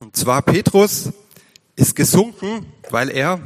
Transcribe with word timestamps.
Und 0.00 0.14
zwar 0.14 0.42
Petrus 0.42 1.10
ist 1.74 1.96
gesunken, 1.96 2.66
weil 2.90 3.10
er, 3.10 3.40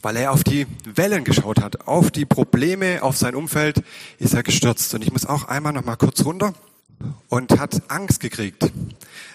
weil 0.00 0.16
er 0.16 0.30
auf 0.30 0.44
die 0.44 0.68
Wellen 0.84 1.24
geschaut 1.24 1.60
hat, 1.60 1.88
auf 1.88 2.12
die 2.12 2.24
Probleme, 2.24 3.02
auf 3.02 3.16
sein 3.16 3.34
Umfeld 3.34 3.82
ist 4.18 4.32
er 4.32 4.44
gestürzt. 4.44 4.94
Und 4.94 5.02
ich 5.02 5.12
muss 5.12 5.26
auch 5.26 5.48
einmal 5.48 5.72
noch 5.72 5.84
mal 5.84 5.96
kurz 5.96 6.24
runter 6.24 6.54
und 7.28 7.58
hat 7.58 7.82
Angst 7.88 8.20
gekriegt. 8.20 8.70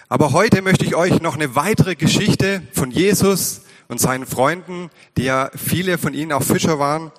Aber 0.08 0.32
heute 0.32 0.62
möchte 0.62 0.86
ich 0.86 0.96
euch 0.96 1.20
noch 1.20 1.34
eine 1.34 1.54
weitere 1.54 1.96
Geschichte 1.96 2.62
von 2.72 2.90
Jesus 2.90 3.60
und 3.88 4.00
seinen 4.00 4.24
Freunden, 4.24 4.88
die 5.18 5.24
ja 5.24 5.50
viele 5.54 5.98
von 5.98 6.14
ihnen 6.14 6.32
auch 6.32 6.42
Fischer 6.42 6.78
waren, 6.78 7.12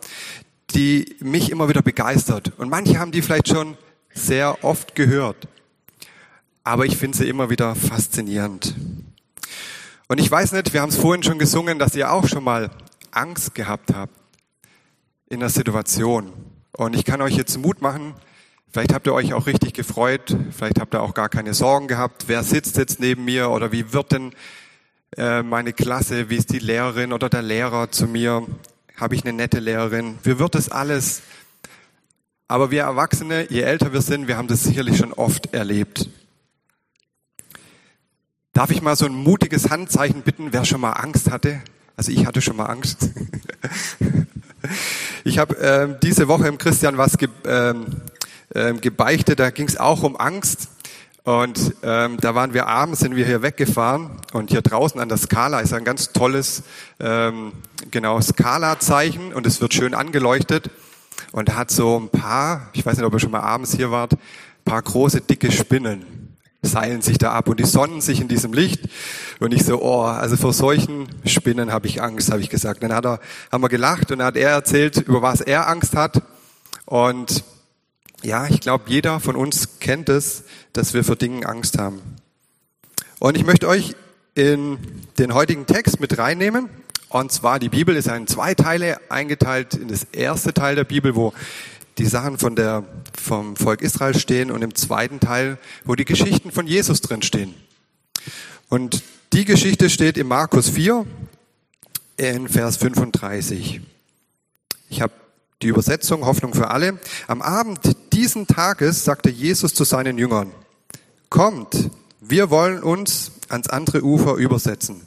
die 0.71 1.15
mich 1.19 1.51
immer 1.51 1.69
wieder 1.69 1.83
begeistert. 1.83 2.53
Und 2.57 2.69
manche 2.69 2.97
haben 2.97 3.11
die 3.11 3.21
vielleicht 3.21 3.49
schon 3.49 3.77
sehr 4.11 4.63
oft 4.63 4.95
gehört. 4.95 5.47
Aber 6.63 6.87
ich 6.87 6.97
finde 6.97 7.15
sie 7.15 7.29
immer 7.29 7.51
wieder 7.51 7.75
faszinierend. 7.75 8.75
Und 10.11 10.19
ich 10.19 10.31
weiß 10.31 10.53
nicht, 10.53 10.73
wir 10.73 10.81
haben 10.81 10.89
es 10.89 10.97
vorhin 10.97 11.21
schon 11.21 11.37
gesungen, 11.37 11.77
dass 11.77 11.95
ihr 11.95 12.11
auch 12.11 12.27
schon 12.27 12.43
mal 12.43 12.71
Angst 13.11 13.53
gehabt 13.53 13.93
habt 13.93 14.15
in 15.29 15.39
der 15.39 15.49
Situation. 15.49 16.33
Und 16.71 16.95
ich 16.95 17.05
kann 17.05 17.21
euch 17.21 17.35
jetzt 17.35 17.55
Mut 17.59 17.83
machen, 17.83 18.15
vielleicht 18.71 18.91
habt 18.91 19.05
ihr 19.05 19.13
euch 19.13 19.35
auch 19.35 19.45
richtig 19.45 19.75
gefreut, 19.75 20.35
vielleicht 20.49 20.79
habt 20.79 20.95
ihr 20.95 21.03
auch 21.03 21.13
gar 21.13 21.29
keine 21.29 21.53
Sorgen 21.53 21.87
gehabt, 21.87 22.23
wer 22.25 22.41
sitzt 22.41 22.77
jetzt 22.77 22.99
neben 22.99 23.23
mir? 23.23 23.51
Oder 23.51 23.71
wie 23.71 23.93
wird 23.93 24.11
denn 24.11 24.33
äh, 25.15 25.43
meine 25.43 25.73
Klasse, 25.73 26.31
wie 26.31 26.37
ist 26.37 26.51
die 26.51 26.57
Lehrerin 26.57 27.13
oder 27.13 27.29
der 27.29 27.43
Lehrer 27.43 27.91
zu 27.91 28.07
mir, 28.07 28.47
habe 28.97 29.13
ich 29.13 29.23
eine 29.23 29.33
nette 29.33 29.59
Lehrerin, 29.59 30.17
wie 30.23 30.39
wird 30.39 30.55
das 30.55 30.69
alles? 30.69 31.21
Aber 32.47 32.71
wir 32.71 32.81
Erwachsene, 32.81 33.45
je 33.51 33.61
älter 33.61 33.93
wir 33.93 34.01
sind, 34.01 34.27
wir 34.27 34.37
haben 34.37 34.47
das 34.47 34.63
sicherlich 34.63 34.97
schon 34.97 35.13
oft 35.13 35.53
erlebt. 35.53 36.09
Darf 38.53 38.71
ich 38.71 38.81
mal 38.81 38.95
so 38.95 39.05
ein 39.05 39.13
mutiges 39.13 39.69
Handzeichen 39.69 40.23
bitten, 40.23 40.51
wer 40.51 40.65
schon 40.65 40.81
mal 40.81 40.93
Angst 40.93 41.29
hatte? 41.29 41.61
Also 41.95 42.11
ich 42.11 42.25
hatte 42.25 42.41
schon 42.41 42.55
mal 42.55 42.65
Angst. 42.65 43.09
ich 45.23 45.37
habe 45.37 45.57
äh, 45.57 45.87
diese 46.01 46.27
Woche 46.27 46.47
im 46.47 46.57
Christian 46.57 46.97
was 46.97 47.17
ge, 47.17 47.29
ähm, 47.45 47.85
äh, 48.53 48.73
gebeichtet, 48.73 49.39
da 49.39 49.51
ging 49.51 49.67
es 49.67 49.77
auch 49.77 50.03
um 50.03 50.17
Angst. 50.17 50.69
Und 51.23 51.75
ähm, 51.83 52.17
da 52.19 52.33
waren 52.33 52.53
wir 52.53 52.67
abends, 52.67 53.01
sind 53.01 53.15
wir 53.15 53.25
hier 53.25 53.43
weggefahren 53.43 54.09
und 54.33 54.49
hier 54.49 54.61
draußen 54.61 54.99
an 54.99 55.09
der 55.09 55.17
Skala 55.17 55.59
ist 55.59 55.73
ein 55.73 55.83
ganz 55.83 56.11
tolles 56.11 56.63
ähm, 56.99 57.51
genau 57.91 58.19
Skala-Zeichen 58.19 59.33
und 59.33 59.45
es 59.45 59.61
wird 59.61 59.75
schön 59.75 59.93
angeleuchtet 59.93 60.71
und 61.31 61.55
hat 61.55 61.69
so 61.69 61.99
ein 61.99 62.09
paar, 62.09 62.69
ich 62.73 62.83
weiß 62.83 62.97
nicht, 62.97 63.05
ob 63.05 63.13
ihr 63.13 63.19
schon 63.19 63.31
mal 63.31 63.41
abends 63.41 63.75
hier 63.75 63.91
wart, 63.91 64.13
paar 64.65 64.81
große 64.81 65.21
dicke 65.21 65.51
Spinnen 65.51 66.28
seilen 66.61 67.01
sich 67.01 67.17
da 67.17 67.31
ab 67.31 67.47
und 67.47 67.59
die 67.59 67.65
sonnen 67.65 68.01
sich 68.01 68.19
in 68.19 68.27
diesem 68.27 68.53
Licht. 68.53 68.81
Und 69.39 69.53
ich 69.53 69.63
so, 69.63 69.81
oh, 69.81 70.03
also 70.03 70.35
vor 70.35 70.53
solchen 70.53 71.07
Spinnen 71.25 71.71
habe 71.71 71.87
ich 71.87 72.01
Angst, 72.01 72.31
habe 72.31 72.41
ich 72.41 72.49
gesagt. 72.49 72.83
Dann 72.83 72.93
hat 72.93 73.05
er, 73.05 73.19
haben 73.51 73.63
wir 73.63 73.69
gelacht 73.69 74.11
und 74.11 74.19
dann 74.19 74.27
hat 74.27 74.35
er 74.35 74.49
erzählt, 74.49 74.97
über 74.97 75.21
was 75.21 75.41
er 75.41 75.67
Angst 75.67 75.95
hat. 75.95 76.21
Und 76.85 77.43
ja, 78.21 78.47
ich 78.47 78.59
glaube, 78.59 78.85
jeder 78.87 79.19
von 79.19 79.35
uns 79.35 79.79
kennt 79.79 80.09
es, 80.09 80.43
dass 80.73 80.93
wir 80.93 81.03
vor 81.03 81.15
Dingen 81.15 81.45
Angst 81.45 81.77
haben. 81.77 82.01
Und 83.19 83.37
ich 83.37 83.45
möchte 83.45 83.67
euch 83.67 83.95
in 84.35 84.77
den 85.17 85.33
heutigen 85.33 85.65
Text 85.65 85.99
mit 85.99 86.17
reinnehmen. 86.17 86.69
Und 87.07 87.31
zwar, 87.31 87.59
die 87.59 87.69
Bibel 87.69 87.95
ist 87.95 88.07
in 88.07 88.27
zwei 88.27 88.53
Teile 88.53 88.97
eingeteilt. 89.09 89.73
In 89.73 89.87
das 89.87 90.03
erste 90.03 90.53
Teil 90.53 90.75
der 90.75 90.83
Bibel, 90.83 91.15
wo 91.15 91.33
die 91.99 92.05
Sachen 92.05 92.37
von 92.37 92.55
der, 92.55 92.85
vom 93.21 93.57
Volk 93.57 93.81
Israel 93.81 94.17
stehen 94.17 94.51
und 94.51 94.61
im 94.61 94.73
zweiten 94.73 95.19
Teil, 95.19 95.57
wo 95.83 95.95
die 95.95 96.05
Geschichten 96.05 96.51
von 96.51 96.65
Jesus 96.65 97.01
drin 97.01 97.21
stehen. 97.21 97.53
Und 98.69 99.03
die 99.33 99.45
Geschichte 99.45 99.89
steht 99.89 100.17
in 100.17 100.27
Markus 100.27 100.69
4 100.69 101.05
in 102.17 102.47
Vers 102.47 102.77
35. 102.77 103.81
Ich 104.89 105.01
habe 105.01 105.13
die 105.61 105.67
Übersetzung 105.67 106.25
Hoffnung 106.25 106.53
für 106.53 106.71
alle. 106.71 106.99
Am 107.27 107.41
Abend 107.41 107.79
diesen 108.13 108.47
Tages 108.47 109.03
sagte 109.03 109.29
Jesus 109.29 109.73
zu 109.73 109.83
seinen 109.83 110.17
Jüngern, 110.17 110.51
kommt, 111.29 111.89
wir 112.21 112.49
wollen 112.49 112.81
uns 112.81 113.33
ans 113.49 113.67
andere 113.67 114.03
Ufer 114.03 114.35
übersetzen. 114.35 115.01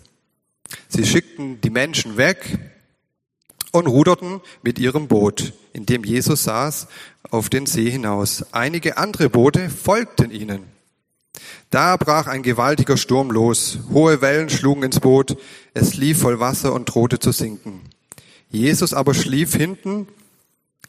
Sie 0.88 1.06
schickten 1.06 1.60
die 1.62 1.70
Menschen 1.70 2.18
weg 2.18 2.58
und 3.72 3.86
ruderten 3.86 4.40
mit 4.62 4.78
ihrem 4.78 5.08
Boot, 5.08 5.52
in 5.72 5.86
dem 5.86 6.04
Jesus 6.04 6.44
saß, 6.44 6.86
auf 7.30 7.48
den 7.48 7.66
See 7.66 7.90
hinaus. 7.90 8.44
Einige 8.52 8.98
andere 8.98 9.28
Boote 9.28 9.70
folgten 9.70 10.30
ihnen. 10.30 10.64
Da 11.70 11.96
brach 11.96 12.26
ein 12.26 12.42
gewaltiger 12.42 12.98
Sturm 12.98 13.30
los. 13.30 13.78
Hohe 13.90 14.20
Wellen 14.20 14.50
schlugen 14.50 14.82
ins 14.82 15.00
Boot. 15.00 15.38
Es 15.72 15.94
lief 15.94 16.20
voll 16.20 16.38
Wasser 16.38 16.74
und 16.74 16.84
drohte 16.84 17.18
zu 17.18 17.32
sinken. 17.32 17.80
Jesus 18.50 18.92
aber 18.92 19.14
schlief 19.14 19.54
hinten 19.54 20.06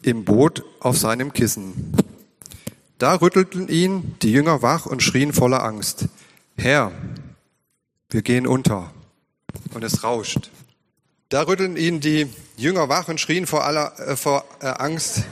im 0.02 0.24
Boot 0.24 0.62
auf 0.80 0.98
seinem 0.98 1.32
Kissen. 1.32 1.96
Da 2.98 3.14
rüttelten 3.14 3.68
ihn 3.68 4.16
die 4.20 4.32
Jünger 4.32 4.60
wach 4.60 4.84
und 4.84 5.02
schrien 5.02 5.32
voller 5.32 5.64
Angst. 5.64 6.06
Herr, 6.56 6.92
wir 8.10 8.20
gehen 8.20 8.46
unter. 8.46 8.92
Und 9.72 9.82
es 9.82 10.04
rauscht. 10.04 10.50
Da 11.28 11.42
rüttelten 11.42 11.76
ihn 11.76 12.00
die 12.00 12.28
Jünger 12.56 12.88
wach 12.88 13.08
und 13.08 13.20
schrien 13.20 13.46
vor 13.46 13.64
aller 13.64 13.98
äh, 13.98 14.16
vor 14.16 14.44
äh, 14.60 14.66
Angst. 14.66 15.24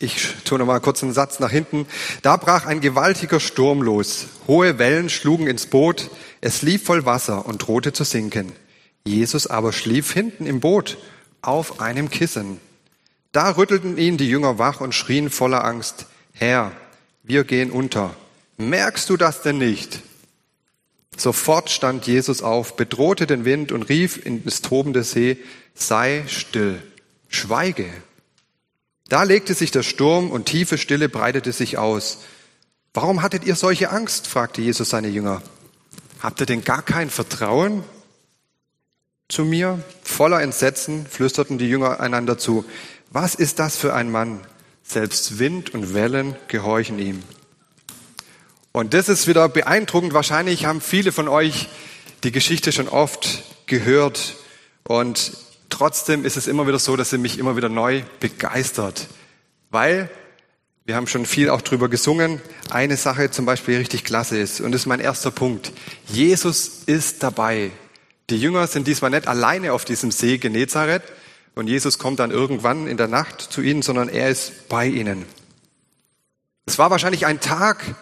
Ich 0.00 0.28
tue 0.44 0.58
noch 0.58 0.66
mal 0.66 0.80
kurz 0.80 1.02
einen 1.02 1.14
Satz 1.14 1.40
nach 1.40 1.50
hinten. 1.50 1.86
Da 2.22 2.36
brach 2.36 2.66
ein 2.66 2.80
gewaltiger 2.80 3.40
Sturm 3.40 3.80
los. 3.80 4.26
Hohe 4.46 4.78
Wellen 4.78 5.08
schlugen 5.08 5.46
ins 5.46 5.66
Boot. 5.66 6.10
Es 6.40 6.62
lief 6.62 6.84
voll 6.84 7.06
Wasser 7.06 7.46
und 7.46 7.66
drohte 7.66 7.92
zu 7.92 8.04
sinken. 8.04 8.52
Jesus 9.06 9.46
aber 9.46 9.72
schlief 9.72 10.12
hinten 10.12 10.46
im 10.46 10.60
Boot 10.60 10.98
auf 11.40 11.80
einem 11.80 12.10
Kissen. 12.10 12.60
Da 13.32 13.56
rüttelten 13.56 13.96
ihn 13.98 14.16
die 14.16 14.28
Jünger 14.28 14.58
wach 14.58 14.80
und 14.80 14.94
schrien 14.94 15.30
voller 15.30 15.64
Angst. 15.64 16.06
Herr, 16.32 16.72
wir 17.22 17.44
gehen 17.44 17.70
unter. 17.70 18.14
Merkst 18.58 19.08
du 19.08 19.16
das 19.16 19.42
denn 19.42 19.58
nicht? 19.58 20.02
Sofort 21.16 21.70
stand 21.70 22.06
Jesus 22.06 22.42
auf, 22.42 22.76
bedrohte 22.76 23.26
den 23.26 23.44
Wind 23.44 23.72
und 23.72 23.88
rief 23.88 24.24
in 24.24 24.44
das 24.44 24.62
tobende 24.62 25.04
See, 25.04 25.38
sei 25.74 26.24
still, 26.26 26.82
schweige. 27.28 27.86
Da 29.08 29.22
legte 29.22 29.54
sich 29.54 29.70
der 29.70 29.82
Sturm 29.82 30.30
und 30.30 30.46
tiefe 30.46 30.78
Stille 30.78 31.08
breitete 31.08 31.52
sich 31.52 31.78
aus. 31.78 32.20
Warum 32.94 33.22
hattet 33.22 33.44
ihr 33.44 33.54
solche 33.56 33.90
Angst? 33.90 34.26
fragte 34.26 34.62
Jesus 34.62 34.90
seine 34.90 35.08
Jünger. 35.08 35.42
Habt 36.20 36.40
ihr 36.40 36.46
denn 36.46 36.64
gar 36.64 36.82
kein 36.82 37.10
Vertrauen 37.10 37.84
zu 39.28 39.44
mir? 39.44 39.82
Voller 40.02 40.40
Entsetzen 40.40 41.06
flüsterten 41.06 41.58
die 41.58 41.68
Jünger 41.68 42.00
einander 42.00 42.38
zu. 42.38 42.64
Was 43.10 43.34
ist 43.34 43.58
das 43.58 43.76
für 43.76 43.94
ein 43.94 44.10
Mann? 44.10 44.40
Selbst 44.82 45.38
Wind 45.38 45.74
und 45.74 45.94
Wellen 45.94 46.36
gehorchen 46.48 46.98
ihm. 46.98 47.22
Und 48.76 48.92
das 48.92 49.08
ist 49.08 49.28
wieder 49.28 49.48
beeindruckend. 49.48 50.14
Wahrscheinlich 50.14 50.64
haben 50.64 50.80
viele 50.80 51.12
von 51.12 51.28
euch 51.28 51.68
die 52.24 52.32
Geschichte 52.32 52.72
schon 52.72 52.88
oft 52.88 53.44
gehört. 53.66 54.34
Und 54.82 55.30
trotzdem 55.70 56.24
ist 56.24 56.36
es 56.36 56.48
immer 56.48 56.66
wieder 56.66 56.80
so, 56.80 56.96
dass 56.96 57.10
sie 57.10 57.18
mich 57.18 57.38
immer 57.38 57.56
wieder 57.56 57.68
neu 57.68 58.02
begeistert. 58.18 59.06
Weil, 59.70 60.10
wir 60.84 60.96
haben 60.96 61.06
schon 61.06 61.24
viel 61.24 61.50
auch 61.50 61.62
drüber 61.62 61.88
gesungen, 61.88 62.42
eine 62.68 62.96
Sache 62.96 63.30
zum 63.30 63.46
Beispiel 63.46 63.76
richtig 63.76 64.02
klasse 64.02 64.38
ist. 64.38 64.60
Und 64.60 64.72
das 64.72 64.80
ist 64.80 64.86
mein 64.86 64.98
erster 64.98 65.30
Punkt. 65.30 65.72
Jesus 66.08 66.82
ist 66.86 67.22
dabei. 67.22 67.70
Die 68.28 68.40
Jünger 68.40 68.66
sind 68.66 68.88
diesmal 68.88 69.12
nicht 69.12 69.28
alleine 69.28 69.72
auf 69.72 69.84
diesem 69.84 70.10
See 70.10 70.38
Genezareth. 70.38 71.04
Und 71.54 71.68
Jesus 71.68 72.00
kommt 72.00 72.18
dann 72.18 72.32
irgendwann 72.32 72.88
in 72.88 72.96
der 72.96 73.06
Nacht 73.06 73.40
zu 73.40 73.62
ihnen, 73.62 73.82
sondern 73.82 74.08
er 74.08 74.30
ist 74.30 74.68
bei 74.68 74.86
ihnen. 74.86 75.26
Es 76.66 76.76
war 76.76 76.90
wahrscheinlich 76.90 77.24
ein 77.24 77.38
Tag, 77.38 77.94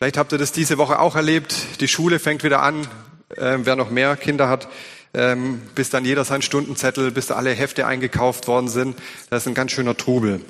Vielleicht 0.00 0.16
habt 0.16 0.32
ihr 0.32 0.38
das 0.38 0.50
diese 0.52 0.78
Woche 0.78 0.98
auch 0.98 1.14
erlebt. 1.14 1.54
Die 1.80 1.86
Schule 1.86 2.18
fängt 2.18 2.42
wieder 2.42 2.62
an. 2.62 2.88
Ähm, 3.36 3.66
wer 3.66 3.76
noch 3.76 3.90
mehr 3.90 4.16
Kinder 4.16 4.48
hat, 4.48 4.66
ähm, 5.12 5.60
bis 5.74 5.90
dann 5.90 6.06
jeder 6.06 6.24
seinen 6.24 6.40
Stundenzettel, 6.40 7.10
bis 7.10 7.26
da 7.26 7.34
alle 7.34 7.52
Hefte 7.52 7.86
eingekauft 7.86 8.48
worden 8.48 8.70
sind. 8.70 8.96
Das 9.28 9.42
ist 9.42 9.48
ein 9.48 9.52
ganz 9.52 9.72
schöner 9.72 9.94
Trubel. 9.94 10.40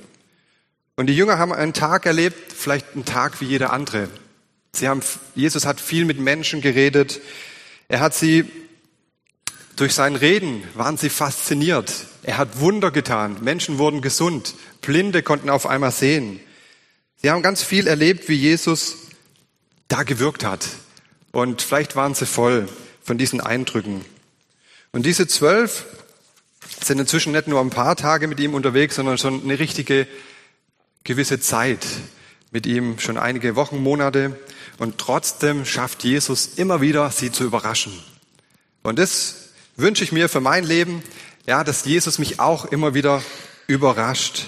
Und 0.94 1.08
die 1.08 1.16
Jünger 1.16 1.38
haben 1.38 1.52
einen 1.52 1.72
Tag 1.72 2.06
erlebt, 2.06 2.52
vielleicht 2.52 2.94
einen 2.94 3.04
Tag 3.04 3.40
wie 3.40 3.46
jeder 3.46 3.72
andere. 3.72 4.08
Sie 4.72 4.86
haben, 4.86 5.00
Jesus 5.34 5.66
hat 5.66 5.80
viel 5.80 6.04
mit 6.04 6.20
Menschen 6.20 6.60
geredet. 6.60 7.20
Er 7.88 7.98
hat 7.98 8.14
sie, 8.14 8.44
durch 9.74 9.94
sein 9.94 10.14
Reden 10.14 10.62
waren 10.74 10.96
sie 10.96 11.08
fasziniert. 11.10 11.92
Er 12.22 12.38
hat 12.38 12.60
Wunder 12.60 12.92
getan. 12.92 13.38
Menschen 13.40 13.78
wurden 13.78 14.00
gesund. 14.00 14.54
Blinde 14.80 15.24
konnten 15.24 15.50
auf 15.50 15.66
einmal 15.66 15.90
sehen. 15.90 16.38
Sie 17.16 17.32
haben 17.32 17.42
ganz 17.42 17.64
viel 17.64 17.88
erlebt, 17.88 18.28
wie 18.28 18.36
Jesus 18.36 19.09
da 19.90 20.04
gewirkt 20.04 20.44
hat. 20.44 20.66
Und 21.32 21.60
vielleicht 21.60 21.96
waren 21.96 22.14
sie 22.14 22.26
voll 22.26 22.68
von 23.02 23.18
diesen 23.18 23.40
Eindrücken. 23.40 24.04
Und 24.92 25.04
diese 25.04 25.26
zwölf 25.28 25.84
sind 26.82 26.98
inzwischen 26.98 27.32
nicht 27.32 27.46
nur 27.46 27.60
ein 27.60 27.70
paar 27.70 27.96
Tage 27.96 28.26
mit 28.26 28.40
ihm 28.40 28.54
unterwegs, 28.54 28.96
sondern 28.96 29.18
schon 29.18 29.42
eine 29.42 29.58
richtige 29.58 30.06
gewisse 31.04 31.40
Zeit 31.40 31.86
mit 32.50 32.66
ihm, 32.66 32.98
schon 32.98 33.16
einige 33.16 33.56
Wochen, 33.56 33.82
Monate. 33.82 34.38
und 34.78 34.98
trotzdem 34.98 35.64
schafft 35.64 36.04
Jesus 36.04 36.54
immer 36.56 36.80
wieder, 36.80 37.10
sie 37.10 37.30
zu 37.30 37.44
überraschen. 37.44 37.92
Und 38.82 38.98
das 38.98 39.50
wünsche 39.76 40.04
ich 40.04 40.12
mir 40.12 40.28
für 40.28 40.40
mein 40.40 40.64
Leben, 40.64 41.02
ja, 41.46 41.64
dass 41.64 41.84
Jesus 41.84 42.18
mich 42.18 42.40
auch 42.40 42.64
immer 42.66 42.94
wieder 42.94 43.22
überrascht, 43.66 44.46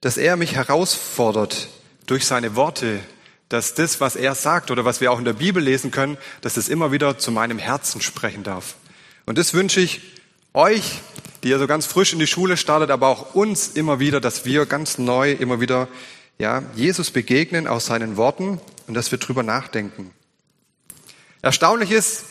dass 0.00 0.18
er 0.18 0.36
mich 0.36 0.54
herausfordert 0.54 1.68
durch 2.06 2.26
seine 2.26 2.54
Worte, 2.54 3.00
dass 3.48 3.74
das, 3.74 4.00
was 4.00 4.16
er 4.16 4.34
sagt 4.34 4.70
oder 4.70 4.84
was 4.84 5.00
wir 5.00 5.12
auch 5.12 5.18
in 5.18 5.24
der 5.24 5.32
Bibel 5.32 5.62
lesen 5.62 5.90
können, 5.90 6.18
dass 6.40 6.56
es 6.56 6.68
immer 6.68 6.92
wieder 6.92 7.18
zu 7.18 7.30
meinem 7.30 7.58
Herzen 7.58 8.00
sprechen 8.00 8.42
darf. 8.42 8.74
Und 9.24 9.38
das 9.38 9.54
wünsche 9.54 9.80
ich 9.80 10.00
euch, 10.52 11.00
die 11.42 11.50
ihr 11.50 11.58
so 11.58 11.66
ganz 11.66 11.86
frisch 11.86 12.12
in 12.12 12.18
die 12.18 12.26
Schule 12.26 12.56
startet, 12.56 12.90
aber 12.90 13.08
auch 13.08 13.34
uns 13.34 13.68
immer 13.68 14.00
wieder, 14.00 14.20
dass 14.20 14.44
wir 14.44 14.66
ganz 14.66 14.98
neu 14.98 15.32
immer 15.32 15.60
wieder 15.60 15.88
ja, 16.38 16.62
Jesus 16.74 17.10
begegnen 17.10 17.66
aus 17.66 17.86
seinen 17.86 18.16
Worten 18.16 18.60
und 18.86 18.94
dass 18.94 19.10
wir 19.10 19.18
drüber 19.18 19.42
nachdenken. 19.42 20.10
Erstaunlich 21.42 21.90
ist, 21.90 22.24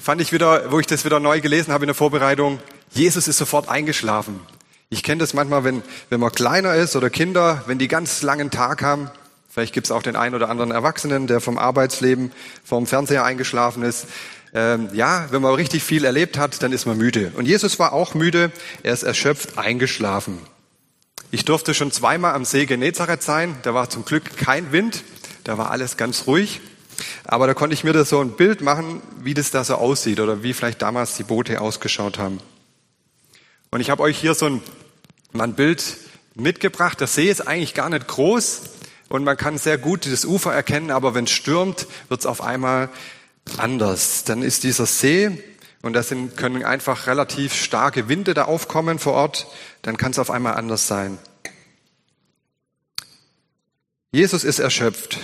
fand 0.00 0.20
ich 0.20 0.32
wieder, 0.32 0.70
wo 0.72 0.80
ich 0.80 0.86
das 0.86 1.04
wieder 1.04 1.20
neu 1.20 1.40
gelesen 1.40 1.72
habe 1.72 1.84
in 1.84 1.88
der 1.88 1.94
Vorbereitung, 1.94 2.60
Jesus 2.90 3.28
ist 3.28 3.38
sofort 3.38 3.68
eingeschlafen. 3.68 4.40
Ich 4.88 5.02
kenne 5.02 5.18
das 5.18 5.34
manchmal, 5.34 5.64
wenn, 5.64 5.82
wenn 6.10 6.20
man 6.20 6.32
kleiner 6.32 6.74
ist 6.74 6.96
oder 6.96 7.10
Kinder, 7.10 7.64
wenn 7.66 7.78
die 7.78 7.88
ganz 7.88 8.22
langen 8.22 8.50
Tag 8.50 8.82
haben. 8.82 9.10
Vielleicht 9.56 9.72
gibt 9.72 9.86
es 9.86 9.90
auch 9.90 10.02
den 10.02 10.16
einen 10.16 10.34
oder 10.34 10.50
anderen 10.50 10.70
Erwachsenen, 10.70 11.26
der 11.26 11.40
vom 11.40 11.56
Arbeitsleben 11.56 12.30
vom 12.62 12.86
Fernseher 12.86 13.24
eingeschlafen 13.24 13.82
ist. 13.82 14.04
Ähm, 14.52 14.90
ja, 14.92 15.28
wenn 15.30 15.40
man 15.40 15.54
richtig 15.54 15.82
viel 15.82 16.04
erlebt 16.04 16.36
hat, 16.36 16.62
dann 16.62 16.72
ist 16.72 16.84
man 16.84 16.98
müde. 16.98 17.32
Und 17.34 17.46
Jesus 17.46 17.78
war 17.78 17.94
auch 17.94 18.12
müde. 18.12 18.52
Er 18.82 18.92
ist 18.92 19.02
erschöpft 19.02 19.56
eingeschlafen. 19.56 20.40
Ich 21.30 21.46
durfte 21.46 21.72
schon 21.72 21.90
zweimal 21.90 22.34
am 22.34 22.44
See 22.44 22.66
Genezareth 22.66 23.22
sein. 23.22 23.56
Da 23.62 23.72
war 23.72 23.88
zum 23.88 24.04
Glück 24.04 24.36
kein 24.36 24.72
Wind. 24.72 25.04
Da 25.44 25.56
war 25.56 25.70
alles 25.70 25.96
ganz 25.96 26.26
ruhig. 26.26 26.60
Aber 27.24 27.46
da 27.46 27.54
konnte 27.54 27.72
ich 27.72 27.82
mir 27.82 27.94
das 27.94 28.10
so 28.10 28.20
ein 28.20 28.32
Bild 28.32 28.60
machen, 28.60 29.00
wie 29.22 29.32
das 29.32 29.52
da 29.52 29.64
so 29.64 29.76
aussieht 29.76 30.20
oder 30.20 30.42
wie 30.42 30.52
vielleicht 30.52 30.82
damals 30.82 31.16
die 31.16 31.24
Boote 31.24 31.62
ausgeschaut 31.62 32.18
haben. 32.18 32.40
Und 33.70 33.80
ich 33.80 33.88
habe 33.88 34.02
euch 34.02 34.18
hier 34.18 34.34
so 34.34 34.44
ein, 34.50 34.62
ein 35.32 35.54
Bild 35.54 35.96
mitgebracht. 36.34 37.00
Der 37.00 37.06
See 37.06 37.30
ist 37.30 37.48
eigentlich 37.48 37.72
gar 37.72 37.88
nicht 37.88 38.06
groß 38.06 38.75
und 39.08 39.24
man 39.24 39.36
kann 39.36 39.58
sehr 39.58 39.78
gut 39.78 40.06
das 40.06 40.24
Ufer 40.24 40.52
erkennen, 40.52 40.90
aber 40.90 41.14
wenn 41.14 41.24
es 41.24 41.30
stürmt, 41.30 41.86
wird 42.08 42.20
es 42.20 42.26
auf 42.26 42.40
einmal 42.40 42.88
anders. 43.56 44.24
Dann 44.24 44.42
ist 44.42 44.64
dieser 44.64 44.86
See 44.86 45.42
und 45.82 45.92
da 45.92 46.02
können 46.02 46.64
einfach 46.64 47.06
relativ 47.06 47.54
starke 47.54 48.08
Winde 48.08 48.34
da 48.34 48.44
aufkommen 48.44 48.98
vor 48.98 49.12
Ort, 49.14 49.46
dann 49.82 49.96
kann 49.96 50.10
es 50.10 50.18
auf 50.18 50.30
einmal 50.30 50.54
anders 50.54 50.86
sein. 50.86 51.18
Jesus 54.10 54.44
ist 54.44 54.58
erschöpft 54.58 55.18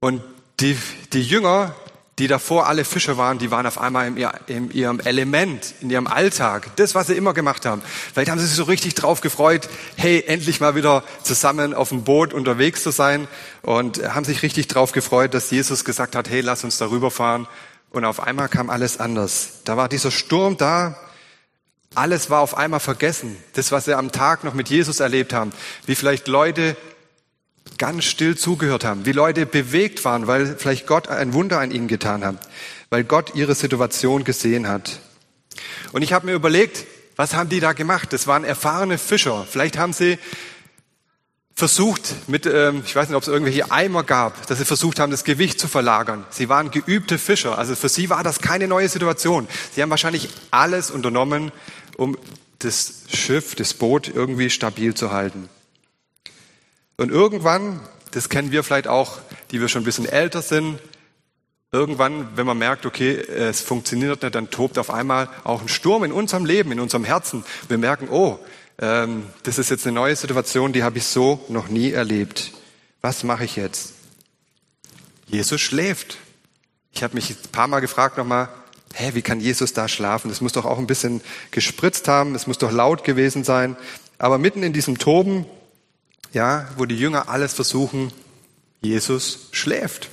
und 0.00 0.22
die, 0.60 0.76
die 1.12 1.22
Jünger, 1.22 1.74
die 2.18 2.28
davor 2.28 2.68
alle 2.68 2.84
Fische 2.84 3.16
waren, 3.16 3.38
die 3.38 3.50
waren 3.50 3.66
auf 3.66 3.78
einmal 3.78 4.06
in, 4.46 4.70
ihrem 4.70 5.00
Element, 5.00 5.74
in 5.80 5.90
ihrem 5.90 6.06
Alltag, 6.06 6.70
das, 6.76 6.94
was 6.94 7.08
sie 7.08 7.14
immer 7.14 7.34
gemacht 7.34 7.66
haben. 7.66 7.82
Vielleicht 8.12 8.30
haben 8.30 8.38
sie 8.38 8.46
sich 8.46 8.54
so 8.54 8.64
richtig 8.64 8.94
drauf 8.94 9.20
gefreut, 9.20 9.68
hey, 9.96 10.22
endlich 10.26 10.60
mal 10.60 10.76
wieder 10.76 11.02
zusammen 11.24 11.74
auf 11.74 11.88
dem 11.88 12.04
Boot 12.04 12.32
unterwegs 12.32 12.84
zu 12.84 12.90
sein 12.90 13.26
und 13.62 14.00
haben 14.14 14.24
sich 14.24 14.42
richtig 14.42 14.68
drauf 14.68 14.92
gefreut, 14.92 15.34
dass 15.34 15.50
Jesus 15.50 15.84
gesagt 15.84 16.14
hat, 16.14 16.30
hey, 16.30 16.40
lass 16.40 16.62
uns 16.62 16.78
darüber 16.78 17.10
fahren. 17.10 17.48
Und 17.90 18.04
auf 18.04 18.20
einmal 18.20 18.48
kam 18.48 18.70
alles 18.70 18.98
anders. 19.00 19.60
Da 19.64 19.76
war 19.76 19.88
dieser 19.88 20.10
Sturm 20.10 20.56
da, 20.56 20.96
alles 21.94 22.30
war 22.30 22.40
auf 22.40 22.56
einmal 22.56 22.80
vergessen. 22.80 23.36
Das, 23.54 23.72
was 23.72 23.84
sie 23.86 23.96
am 23.96 24.12
Tag 24.12 24.44
noch 24.44 24.54
mit 24.54 24.68
Jesus 24.68 25.00
erlebt 25.00 25.32
haben. 25.32 25.52
Wie 25.86 25.94
vielleicht 25.94 26.28
Leute 26.28 26.76
ganz 27.78 28.04
still 28.04 28.36
zugehört 28.36 28.84
haben, 28.84 29.06
wie 29.06 29.12
Leute 29.12 29.46
bewegt 29.46 30.04
waren, 30.04 30.26
weil 30.26 30.56
vielleicht 30.58 30.86
Gott 30.86 31.08
ein 31.08 31.32
Wunder 31.32 31.60
an 31.60 31.70
ihnen 31.70 31.88
getan 31.88 32.24
hat, 32.24 32.36
weil 32.90 33.04
Gott 33.04 33.34
ihre 33.34 33.54
Situation 33.54 34.24
gesehen 34.24 34.68
hat. 34.68 35.00
Und 35.92 36.02
ich 36.02 36.12
habe 36.12 36.26
mir 36.26 36.32
überlegt, 36.32 36.86
was 37.16 37.34
haben 37.34 37.48
die 37.48 37.60
da 37.60 37.72
gemacht? 37.72 38.12
Das 38.12 38.26
waren 38.26 38.44
erfahrene 38.44 38.98
Fischer. 38.98 39.46
Vielleicht 39.48 39.78
haben 39.78 39.92
sie 39.92 40.18
versucht, 41.54 42.28
mit, 42.28 42.46
ähm, 42.46 42.82
ich 42.84 42.96
weiß 42.96 43.08
nicht, 43.08 43.16
ob 43.16 43.22
es 43.22 43.28
irgendwelche 43.28 43.70
Eimer 43.70 44.02
gab, 44.02 44.46
dass 44.48 44.58
sie 44.58 44.64
versucht 44.64 44.98
haben, 44.98 45.12
das 45.12 45.22
Gewicht 45.22 45.60
zu 45.60 45.68
verlagern. 45.68 46.24
Sie 46.30 46.48
waren 46.48 46.70
geübte 46.70 47.18
Fischer. 47.18 47.56
Also 47.56 47.76
für 47.76 47.88
sie 47.88 48.10
war 48.10 48.24
das 48.24 48.40
keine 48.40 48.66
neue 48.66 48.88
Situation. 48.88 49.46
Sie 49.72 49.80
haben 49.80 49.90
wahrscheinlich 49.90 50.28
alles 50.50 50.90
unternommen, 50.90 51.52
um 51.96 52.18
das 52.58 53.04
Schiff, 53.12 53.54
das 53.54 53.74
Boot 53.74 54.10
irgendwie 54.12 54.50
stabil 54.50 54.94
zu 54.94 55.12
halten. 55.12 55.48
Und 56.96 57.10
irgendwann, 57.10 57.80
das 58.12 58.28
kennen 58.28 58.52
wir 58.52 58.62
vielleicht 58.62 58.88
auch, 58.88 59.18
die 59.50 59.60
wir 59.60 59.68
schon 59.68 59.82
ein 59.82 59.84
bisschen 59.84 60.06
älter 60.06 60.42
sind, 60.42 60.78
irgendwann, 61.72 62.36
wenn 62.36 62.46
man 62.46 62.56
merkt, 62.56 62.86
okay, 62.86 63.16
es 63.16 63.60
funktioniert 63.60 64.22
nicht, 64.22 64.34
dann 64.34 64.50
tobt 64.50 64.78
auf 64.78 64.90
einmal 64.90 65.28
auch 65.42 65.60
ein 65.60 65.68
Sturm 65.68 66.04
in 66.04 66.12
unserem 66.12 66.44
Leben, 66.44 66.70
in 66.70 66.78
unserem 66.78 67.04
Herzen. 67.04 67.44
Wir 67.68 67.78
merken, 67.78 68.08
oh, 68.10 68.38
ähm, 68.78 69.26
das 69.42 69.58
ist 69.58 69.70
jetzt 69.70 69.86
eine 69.86 69.94
neue 69.94 70.14
Situation, 70.14 70.72
die 70.72 70.84
habe 70.84 70.98
ich 70.98 71.06
so 71.06 71.44
noch 71.48 71.68
nie 71.68 71.90
erlebt. 71.90 72.52
Was 73.00 73.24
mache 73.24 73.44
ich 73.44 73.56
jetzt? 73.56 73.92
Jesus 75.26 75.60
schläft. 75.60 76.18
Ich 76.92 77.02
habe 77.02 77.14
mich 77.14 77.30
ein 77.30 77.50
paar 77.50 77.66
Mal 77.66 77.80
gefragt 77.80 78.18
nochmal, 78.18 78.48
hä, 78.94 79.10
wie 79.14 79.22
kann 79.22 79.40
Jesus 79.40 79.72
da 79.72 79.88
schlafen? 79.88 80.28
Das 80.28 80.40
muss 80.40 80.52
doch 80.52 80.64
auch 80.64 80.78
ein 80.78 80.86
bisschen 80.86 81.22
gespritzt 81.50 82.06
haben, 82.06 82.36
es 82.36 82.46
muss 82.46 82.58
doch 82.58 82.70
laut 82.70 83.02
gewesen 83.02 83.42
sein. 83.42 83.76
Aber 84.18 84.38
mitten 84.38 84.62
in 84.62 84.72
diesem 84.72 84.98
Toben 84.98 85.44
ja, 86.34 86.68
wo 86.76 86.84
die 86.84 86.98
Jünger 86.98 87.28
alles 87.28 87.54
versuchen, 87.54 88.12
Jesus 88.80 89.48
schläft. 89.52 90.10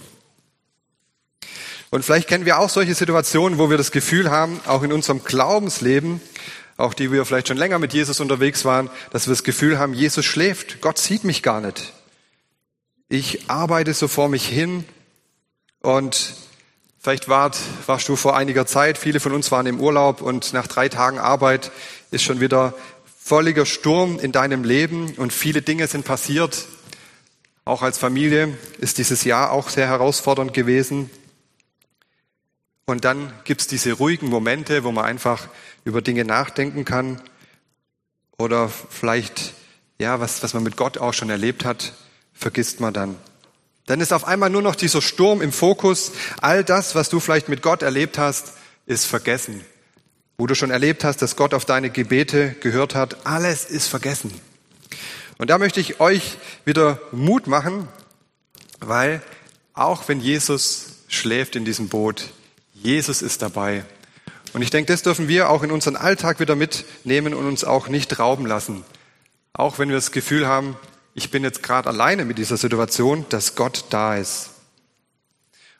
Und 1.89 2.05
vielleicht 2.05 2.29
kennen 2.29 2.45
wir 2.45 2.59
auch 2.59 2.69
solche 2.69 2.95
Situationen, 2.95 3.59
wo 3.59 3.69
wir 3.69 3.77
das 3.77 3.91
Gefühl 3.91 4.31
haben, 4.31 4.61
auch 4.65 4.81
in 4.83 4.93
unserem 4.93 5.23
Glaubensleben, 5.25 6.21
auch 6.77 6.93
die 6.93 7.11
wir 7.11 7.25
vielleicht 7.25 7.49
schon 7.49 7.57
länger 7.57 7.79
mit 7.79 7.93
Jesus 7.93 8.21
unterwegs 8.21 8.63
waren, 8.63 8.89
dass 9.11 9.27
wir 9.27 9.33
das 9.33 9.43
Gefühl 9.43 9.77
haben, 9.77 9.93
Jesus 9.93 10.25
schläft, 10.25 10.79
Gott 10.79 10.97
sieht 10.97 11.25
mich 11.25 11.43
gar 11.43 11.59
nicht. 11.59 11.91
Ich 13.09 13.49
arbeite 13.49 13.93
so 13.93 14.07
vor 14.07 14.29
mich 14.29 14.47
hin 14.47 14.85
und 15.81 16.35
vielleicht 16.97 17.27
wart, 17.27 17.57
warst 17.87 18.07
du 18.07 18.15
vor 18.15 18.37
einiger 18.37 18.65
Zeit, 18.65 18.97
viele 18.97 19.19
von 19.19 19.33
uns 19.33 19.51
waren 19.51 19.65
im 19.65 19.81
Urlaub 19.81 20.21
und 20.21 20.53
nach 20.53 20.67
drei 20.67 20.87
Tagen 20.87 21.19
Arbeit 21.19 21.71
ist 22.11 22.23
schon 22.23 22.39
wieder 22.39 22.73
völliger 23.23 23.65
Sturm 23.65 24.19
in 24.19 24.31
deinem 24.31 24.63
Leben 24.63 25.13
und 25.15 25.31
viele 25.31 25.61
Dinge 25.61 25.87
sind 25.87 26.05
passiert. 26.05 26.65
Auch 27.63 27.83
als 27.83 27.97
Familie 27.97 28.57
ist 28.79 28.97
dieses 28.97 29.23
Jahr 29.23 29.51
auch 29.51 29.69
sehr 29.69 29.87
herausfordernd 29.87 30.53
gewesen. 30.53 31.09
Und 32.85 33.05
dann 33.05 33.31
gibt's 33.43 33.67
diese 33.67 33.93
ruhigen 33.93 34.27
Momente, 34.27 34.83
wo 34.83 34.91
man 34.91 35.05
einfach 35.05 35.47
über 35.85 36.01
Dinge 36.01 36.25
nachdenken 36.25 36.83
kann 36.83 37.21
oder 38.37 38.69
vielleicht, 38.69 39.53
ja, 39.99 40.19
was, 40.19 40.41
was 40.41 40.53
man 40.53 40.63
mit 40.63 40.75
Gott 40.75 40.97
auch 40.97 41.13
schon 41.13 41.29
erlebt 41.29 41.63
hat, 41.63 41.93
vergisst 42.33 42.79
man 42.79 42.93
dann. 42.93 43.15
Dann 43.85 44.01
ist 44.01 44.13
auf 44.13 44.25
einmal 44.25 44.49
nur 44.49 44.63
noch 44.63 44.75
dieser 44.75 45.01
Sturm 45.01 45.41
im 45.41 45.51
Fokus. 45.51 46.11
All 46.41 46.63
das, 46.63 46.95
was 46.95 47.09
du 47.09 47.19
vielleicht 47.19 47.49
mit 47.49 47.61
Gott 47.61 47.83
erlebt 47.83 48.17
hast, 48.17 48.53
ist 48.87 49.05
vergessen 49.05 49.63
wo 50.41 50.47
du 50.47 50.55
schon 50.55 50.71
erlebt 50.71 51.03
hast, 51.03 51.21
dass 51.21 51.35
Gott 51.35 51.53
auf 51.53 51.65
deine 51.65 51.91
Gebete 51.91 52.55
gehört 52.61 52.95
hat, 52.95 53.27
alles 53.27 53.63
ist 53.63 53.87
vergessen. 53.87 54.33
Und 55.37 55.51
da 55.51 55.59
möchte 55.59 55.79
ich 55.79 55.99
euch 55.99 56.35
wieder 56.65 56.99
Mut 57.11 57.45
machen, 57.45 57.87
weil 58.79 59.21
auch 59.75 60.07
wenn 60.07 60.19
Jesus 60.19 61.03
schläft 61.07 61.55
in 61.55 61.63
diesem 61.63 61.89
Boot, 61.89 62.31
Jesus 62.73 63.21
ist 63.21 63.43
dabei. 63.43 63.85
Und 64.51 64.63
ich 64.63 64.71
denke, 64.71 64.91
das 64.91 65.03
dürfen 65.03 65.27
wir 65.27 65.47
auch 65.47 65.61
in 65.61 65.69
unseren 65.69 65.95
Alltag 65.95 66.39
wieder 66.39 66.55
mitnehmen 66.55 67.35
und 67.35 67.45
uns 67.45 67.63
auch 67.63 67.87
nicht 67.87 68.17
rauben 68.17 68.47
lassen. 68.47 68.83
Auch 69.53 69.77
wenn 69.77 69.89
wir 69.89 69.95
das 69.95 70.11
Gefühl 70.11 70.47
haben, 70.47 70.75
ich 71.13 71.29
bin 71.29 71.43
jetzt 71.43 71.61
gerade 71.61 71.87
alleine 71.87 72.25
mit 72.25 72.39
dieser 72.39 72.57
Situation, 72.57 73.27
dass 73.29 73.53
Gott 73.53 73.85
da 73.91 74.15
ist. 74.15 74.49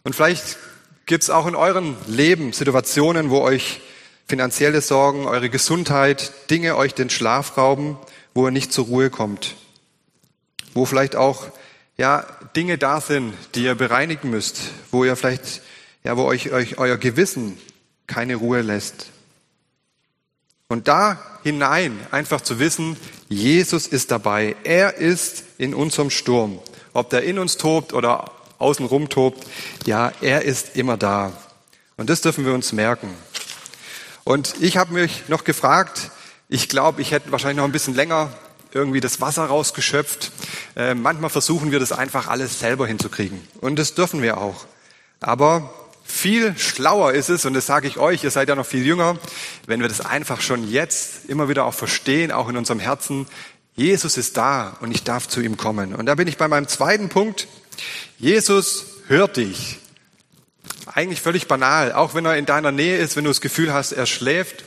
Und 0.04 0.16
vielleicht 0.16 0.60
gibt 1.08 1.24
es 1.24 1.32
auch 1.32 1.48
in 1.48 1.56
eurem 1.56 1.96
Leben 2.06 2.54
Situationen, 2.54 3.32
wo 3.32 3.40
euch 3.40 3.82
finanzielle 4.28 4.82
Sorgen, 4.82 5.26
eure 5.26 5.50
Gesundheit, 5.50 6.32
Dinge 6.50 6.76
euch 6.76 6.94
den 6.94 7.10
Schlaf 7.10 7.58
rauben, 7.58 7.98
wo 8.34 8.48
ihr 8.48 8.52
nicht 8.52 8.72
zur 8.72 8.86
Ruhe 8.86 9.10
kommt. 9.10 9.56
Wo 10.74 10.86
vielleicht 10.86 11.16
auch, 11.16 11.48
ja, 11.98 12.26
Dinge 12.56 12.78
da 12.78 13.02
sind, 13.02 13.34
die 13.56 13.64
ihr 13.64 13.76
bereinigen 13.76 14.30
müsst, 14.30 14.62
wo 14.92 15.04
ihr 15.04 15.16
vielleicht, 15.16 15.62
ja, 16.04 16.18
wo 16.18 16.24
euch, 16.24 16.52
euch 16.52 16.78
euer 16.78 16.98
Gewissen 16.98 17.58
keine 18.08 18.36
Ruhe 18.36 18.62
lässt. 18.62 19.08
Und 20.68 20.88
da 20.88 21.20
hinein 21.44 22.00
einfach 22.12 22.40
zu 22.40 22.60
wissen, 22.60 22.96
Jesus 23.28 23.88
ist 23.88 24.12
dabei. 24.12 24.56
Er 24.64 24.96
ist 24.96 25.44
in 25.58 25.74
unserem 25.74 26.10
Sturm. 26.10 26.60
Ob 26.94 27.10
der 27.10 27.24
in 27.24 27.40
uns 27.40 27.58
tobt 27.58 27.94
oder 27.94 28.32
außenrum 28.58 29.10
tobt, 29.10 29.46
ja, 29.86 30.14
er 30.22 30.44
ist 30.44 30.78
immer 30.78 30.96
da. 30.96 31.34
Und 31.98 32.10
das 32.10 32.22
dürfen 32.22 32.46
wir 32.46 32.54
uns 32.54 32.72
merken. 32.72 33.10
Und 34.24 34.56
ich 34.62 34.78
habe 34.78 34.94
mich 34.94 35.28
noch 35.28 35.44
gefragt, 35.44 36.12
ich 36.50 36.70
glaube, 36.70 37.02
ich 37.02 37.12
hätte 37.12 37.32
wahrscheinlich 37.32 37.58
noch 37.58 37.66
ein 37.66 37.72
bisschen 37.72 37.96
länger 37.96 38.32
irgendwie 38.74 39.00
das 39.00 39.22
Wasser 39.22 39.46
rausgeschöpft. 39.46 40.32
Äh, 40.76 40.94
manchmal 40.96 41.30
versuchen 41.30 41.72
wir 41.72 41.80
das 41.80 41.92
einfach 41.92 42.28
alles 42.28 42.60
selber 42.60 42.88
hinzukriegen. 42.88 43.42
Und 43.60 43.78
das 43.78 43.96
dürfen 43.96 44.22
wir 44.22 44.38
auch. 44.38 44.66
Aber 45.20 45.74
viel 46.04 46.58
schlauer 46.58 47.14
ist 47.14 47.30
es, 47.30 47.46
und 47.46 47.54
das 47.54 47.66
sage 47.66 47.88
ich 47.88 47.98
euch, 47.98 48.24
ihr 48.24 48.32
seid 48.32 48.50
ja 48.50 48.56
noch 48.56 48.66
viel 48.66 48.86
jünger, 48.86 49.18
wenn 49.66 49.82
wir 49.82 49.88
das 49.88 50.02
einfach 50.02 50.42
schon 50.42 50.70
jetzt 50.70 51.26
immer 51.30 51.50
wieder 51.50 51.66
auch 51.66 51.74
verstehen, 51.74 52.32
auch 52.32 52.50
in 52.50 52.58
unserem 52.58 52.80
Herzen, 52.80 53.28
Jesus 53.76 54.18
ist 54.18 54.36
da 54.38 54.78
und 54.82 54.92
ich 54.92 55.04
darf 55.04 55.28
zu 55.28 55.42
ihm 55.42 55.58
kommen. 55.58 55.96
Und 55.96 56.06
da 56.06 56.16
bin 56.16 56.28
ich 56.28 56.38
bei 56.38 56.48
meinem 56.48 56.68
zweiten 56.68 57.10
Punkt. 57.10 57.48
Jesus 58.18 58.86
hört 59.08 59.38
dich. 59.38 59.80
Eigentlich 60.94 61.22
völlig 61.22 61.48
banal, 61.48 61.94
auch 61.94 62.16
wenn 62.16 62.26
er 62.26 62.38
in 62.38 62.46
deiner 62.46 62.72
Nähe 62.72 62.98
ist, 62.98 63.16
wenn 63.16 63.24
du 63.24 63.30
das 63.30 63.42
Gefühl 63.42 63.74
hast, 63.74 63.94
er 63.94 64.06
schläft. 64.06 64.66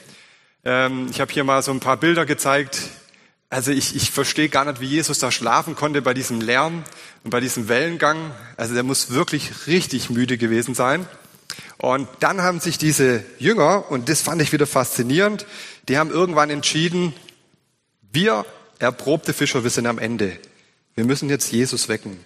Ähm, 0.64 1.08
ich 1.10 1.20
habe 1.20 1.32
hier 1.32 1.44
mal 1.44 1.62
so 1.62 1.70
ein 1.70 1.80
paar 1.80 1.98
Bilder 1.98 2.24
gezeigt. 2.24 2.80
Also 3.50 3.70
ich, 3.70 3.94
ich 3.94 4.10
verstehe 4.10 4.48
gar 4.48 4.64
nicht, 4.64 4.80
wie 4.80 4.86
Jesus 4.86 5.18
da 5.18 5.30
schlafen 5.30 5.76
konnte 5.76 6.02
bei 6.02 6.14
diesem 6.14 6.40
Lärm 6.40 6.82
und 7.24 7.30
bei 7.30 7.40
diesem 7.40 7.68
Wellengang. 7.68 8.30
Also 8.56 8.74
der 8.74 8.82
muss 8.82 9.10
wirklich 9.10 9.66
richtig 9.66 10.08
müde 10.08 10.38
gewesen 10.38 10.74
sein. 10.74 11.06
Und 11.76 12.08
dann 12.20 12.40
haben 12.40 12.60
sich 12.60 12.78
diese 12.78 13.22
Jünger, 13.38 13.90
und 13.90 14.08
das 14.08 14.22
fand 14.22 14.40
ich 14.40 14.52
wieder 14.52 14.66
faszinierend, 14.66 15.46
die 15.88 15.98
haben 15.98 16.10
irgendwann 16.10 16.48
entschieden, 16.48 17.12
wir 18.12 18.46
erprobte 18.78 19.34
Fischer, 19.34 19.62
wir 19.62 19.70
sind 19.70 19.86
am 19.86 19.98
Ende. 19.98 20.38
Wir 20.94 21.04
müssen 21.04 21.28
jetzt 21.28 21.52
Jesus 21.52 21.88
wecken. 21.88 22.24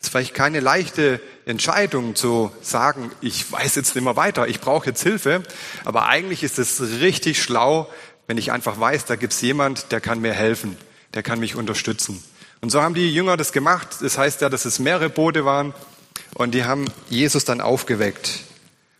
Es 0.00 0.06
ist 0.06 0.12
vielleicht 0.12 0.34
keine 0.34 0.60
leichte 0.60 1.20
Entscheidung 1.44 2.14
zu 2.14 2.50
sagen, 2.62 3.12
ich 3.20 3.50
weiß 3.52 3.74
jetzt 3.74 3.94
nicht 3.94 4.04
mehr 4.04 4.16
weiter, 4.16 4.48
ich 4.48 4.60
brauche 4.60 4.86
jetzt 4.86 5.02
Hilfe, 5.02 5.42
aber 5.84 6.06
eigentlich 6.06 6.42
ist 6.42 6.58
es 6.58 6.80
richtig 7.00 7.42
schlau, 7.42 7.86
wenn 8.26 8.38
ich 8.38 8.50
einfach 8.50 8.80
weiß, 8.80 9.04
da 9.04 9.16
gibt 9.16 9.34
es 9.34 9.40
jemand, 9.42 9.92
der 9.92 10.00
kann 10.00 10.20
mir 10.20 10.32
helfen, 10.32 10.78
der 11.12 11.22
kann 11.22 11.38
mich 11.38 11.54
unterstützen. 11.54 12.22
Und 12.62 12.70
so 12.70 12.82
haben 12.82 12.94
die 12.94 13.12
Jünger 13.12 13.36
das 13.36 13.52
gemacht. 13.52 13.88
Das 14.00 14.18
heißt 14.18 14.40
ja, 14.40 14.48
dass 14.48 14.64
es 14.64 14.78
mehrere 14.78 15.10
Boote 15.10 15.44
waren 15.44 15.74
und 16.34 16.52
die 16.54 16.64
haben 16.64 16.86
Jesus 17.08 17.44
dann 17.44 17.60
aufgeweckt. 17.60 18.40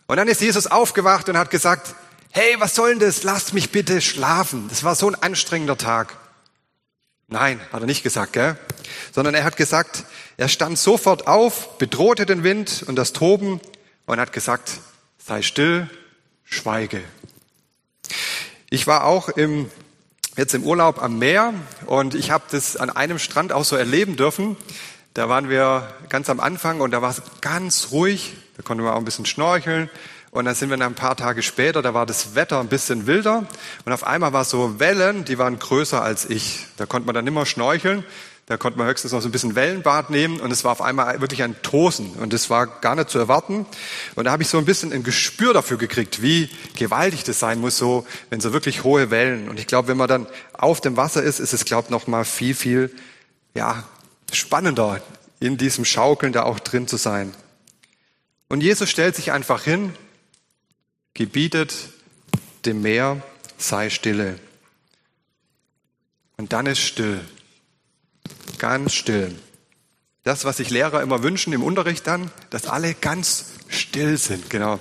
Und 0.07 0.17
dann 0.17 0.27
ist 0.27 0.41
Jesus 0.41 0.67
aufgewacht 0.67 1.29
und 1.29 1.37
hat 1.37 1.49
gesagt, 1.49 1.95
hey, 2.31 2.55
was 2.59 2.75
soll 2.75 2.89
denn 2.89 2.99
das? 2.99 3.23
Lasst 3.23 3.53
mich 3.53 3.71
bitte 3.71 4.01
schlafen. 4.01 4.67
Das 4.69 4.83
war 4.83 4.95
so 4.95 5.07
ein 5.07 5.15
anstrengender 5.15 5.77
Tag. 5.77 6.17
Nein, 7.31 7.61
hat 7.71 7.79
er 7.79 7.85
nicht 7.85 8.03
gesagt, 8.03 8.33
gell? 8.33 8.57
Sondern 9.13 9.33
er 9.33 9.45
hat 9.45 9.55
gesagt, 9.55 10.03
er 10.35 10.49
stand 10.49 10.77
sofort 10.77 11.27
auf, 11.27 11.77
bedrohte 11.77 12.25
den 12.25 12.43
Wind 12.43 12.83
und 12.85 12.97
das 12.97 13.13
Toben 13.13 13.61
und 14.05 14.19
hat 14.19 14.33
gesagt, 14.33 14.81
sei 15.17 15.41
still, 15.41 15.89
schweige. 16.43 17.01
Ich 18.69 18.85
war 18.85 19.05
auch 19.05 19.29
im, 19.29 19.71
jetzt 20.35 20.53
im 20.53 20.65
Urlaub 20.65 21.01
am 21.01 21.19
Meer 21.19 21.53
und 21.85 22.15
ich 22.15 22.31
habe 22.31 22.43
das 22.51 22.75
an 22.75 22.89
einem 22.89 23.17
Strand 23.17 23.53
auch 23.53 23.63
so 23.63 23.77
erleben 23.77 24.17
dürfen. 24.17 24.57
Da 25.13 25.29
waren 25.29 25.47
wir 25.47 25.89
ganz 26.09 26.29
am 26.29 26.41
Anfang 26.41 26.81
und 26.81 26.91
da 26.91 27.01
war 27.01 27.11
es 27.11 27.21
ganz 27.39 27.91
ruhig. 27.91 28.33
Da 28.57 28.63
konnten 28.63 28.83
wir 28.83 28.93
auch 28.93 28.99
ein 28.99 29.05
bisschen 29.05 29.25
schnorcheln. 29.25 29.89
Und 30.31 30.45
dann 30.45 30.55
sind 30.55 30.69
wir 30.69 30.79
ein 30.79 30.95
paar 30.95 31.17
Tage 31.17 31.43
später, 31.43 31.81
da 31.81 31.93
war 31.93 32.05
das 32.05 32.35
Wetter 32.35 32.61
ein 32.61 32.69
bisschen 32.69 33.05
wilder 33.05 33.45
und 33.83 33.91
auf 33.91 34.07
einmal 34.07 34.31
war 34.31 34.45
so 34.45 34.79
Wellen, 34.79 35.25
die 35.25 35.37
waren 35.37 35.59
größer 35.59 36.01
als 36.01 36.29
ich. 36.29 36.67
Da 36.77 36.85
konnte 36.85 37.05
man 37.05 37.13
dann 37.13 37.27
immer 37.27 37.45
schnorcheln, 37.45 38.05
da 38.45 38.55
konnte 38.55 38.79
man 38.79 38.87
höchstens 38.87 39.11
noch 39.11 39.21
so 39.21 39.27
ein 39.27 39.33
bisschen 39.33 39.55
Wellenbad 39.55 40.09
nehmen 40.09 40.39
und 40.39 40.49
es 40.49 40.63
war 40.63 40.71
auf 40.71 40.81
einmal 40.81 41.19
wirklich 41.19 41.43
ein 41.43 41.61
Tosen 41.63 42.11
und 42.13 42.31
das 42.31 42.49
war 42.49 42.65
gar 42.65 42.95
nicht 42.95 43.09
zu 43.09 43.19
erwarten. 43.19 43.65
Und 44.15 44.23
da 44.23 44.31
habe 44.31 44.41
ich 44.41 44.47
so 44.47 44.57
ein 44.57 44.63
bisschen 44.63 44.93
ein 44.93 45.03
Gespür 45.03 45.53
dafür 45.53 45.77
gekriegt, 45.77 46.21
wie 46.21 46.49
gewaltig 46.77 47.25
das 47.25 47.41
sein 47.41 47.59
muss, 47.59 47.77
so 47.77 48.07
wenn 48.29 48.39
so 48.39 48.53
wirklich 48.53 48.85
hohe 48.85 49.11
Wellen. 49.11 49.49
Und 49.49 49.59
ich 49.59 49.67
glaube, 49.67 49.89
wenn 49.89 49.97
man 49.97 50.07
dann 50.07 50.27
auf 50.53 50.79
dem 50.79 50.95
Wasser 50.95 51.21
ist, 51.21 51.39
ist 51.39 51.51
es 51.51 51.65
glaube 51.65 51.87
ich 51.87 51.89
noch 51.89 52.07
mal 52.07 52.23
viel 52.23 52.55
viel 52.55 52.89
ja 53.53 53.83
spannender 54.31 55.01
in 55.41 55.57
diesem 55.57 55.83
Schaukeln 55.83 56.31
da 56.31 56.43
auch 56.43 56.61
drin 56.61 56.87
zu 56.87 56.95
sein. 56.95 57.33
Und 58.47 58.61
Jesus 58.61 58.89
stellt 58.89 59.17
sich 59.17 59.33
einfach 59.33 59.63
hin 59.63 59.93
gebietet 61.21 61.75
dem 62.65 62.81
Meer, 62.81 63.21
sei 63.59 63.91
stille. 63.91 64.39
Und 66.37 66.51
dann 66.51 66.65
ist 66.65 66.79
still. 66.79 67.21
Ganz 68.57 68.95
still. 68.95 69.35
Das, 70.23 70.45
was 70.45 70.57
sich 70.57 70.71
Lehrer 70.71 71.03
immer 71.03 71.21
wünschen 71.21 71.53
im 71.53 71.61
Unterricht 71.61 72.07
dann, 72.07 72.31
dass 72.49 72.65
alle 72.65 72.95
ganz 72.95 73.51
still 73.67 74.17
sind. 74.17 74.49
Genau. 74.49 74.79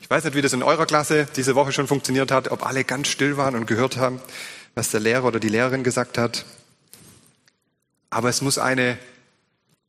Ich 0.00 0.08
weiß 0.08 0.24
nicht, 0.24 0.34
wie 0.34 0.40
das 0.40 0.54
in 0.54 0.62
eurer 0.62 0.86
Klasse 0.86 1.28
diese 1.36 1.54
Woche 1.54 1.72
schon 1.72 1.86
funktioniert 1.86 2.30
hat, 2.30 2.50
ob 2.50 2.64
alle 2.64 2.84
ganz 2.84 3.08
still 3.08 3.36
waren 3.36 3.54
und 3.54 3.66
gehört 3.66 3.98
haben, 3.98 4.22
was 4.74 4.90
der 4.90 5.00
Lehrer 5.00 5.24
oder 5.24 5.38
die 5.38 5.50
Lehrerin 5.50 5.84
gesagt 5.84 6.16
hat. 6.16 6.46
Aber 8.08 8.30
es 8.30 8.40
muss 8.40 8.56
eine 8.56 8.96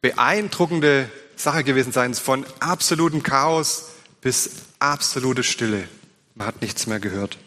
beeindruckende 0.02 1.10
Sache 1.38 1.64
gewesen 1.64 1.94
sein, 1.94 2.14
von 2.16 2.46
absolutem 2.60 3.24
Chaos 3.24 3.92
bis 4.20 4.64
absolute 4.92 5.44
Stille. 5.44 5.88
Man 6.36 6.48
hat 6.48 6.62
nichts 6.62 6.88
mehr 6.88 7.00
gehört. 7.00 7.38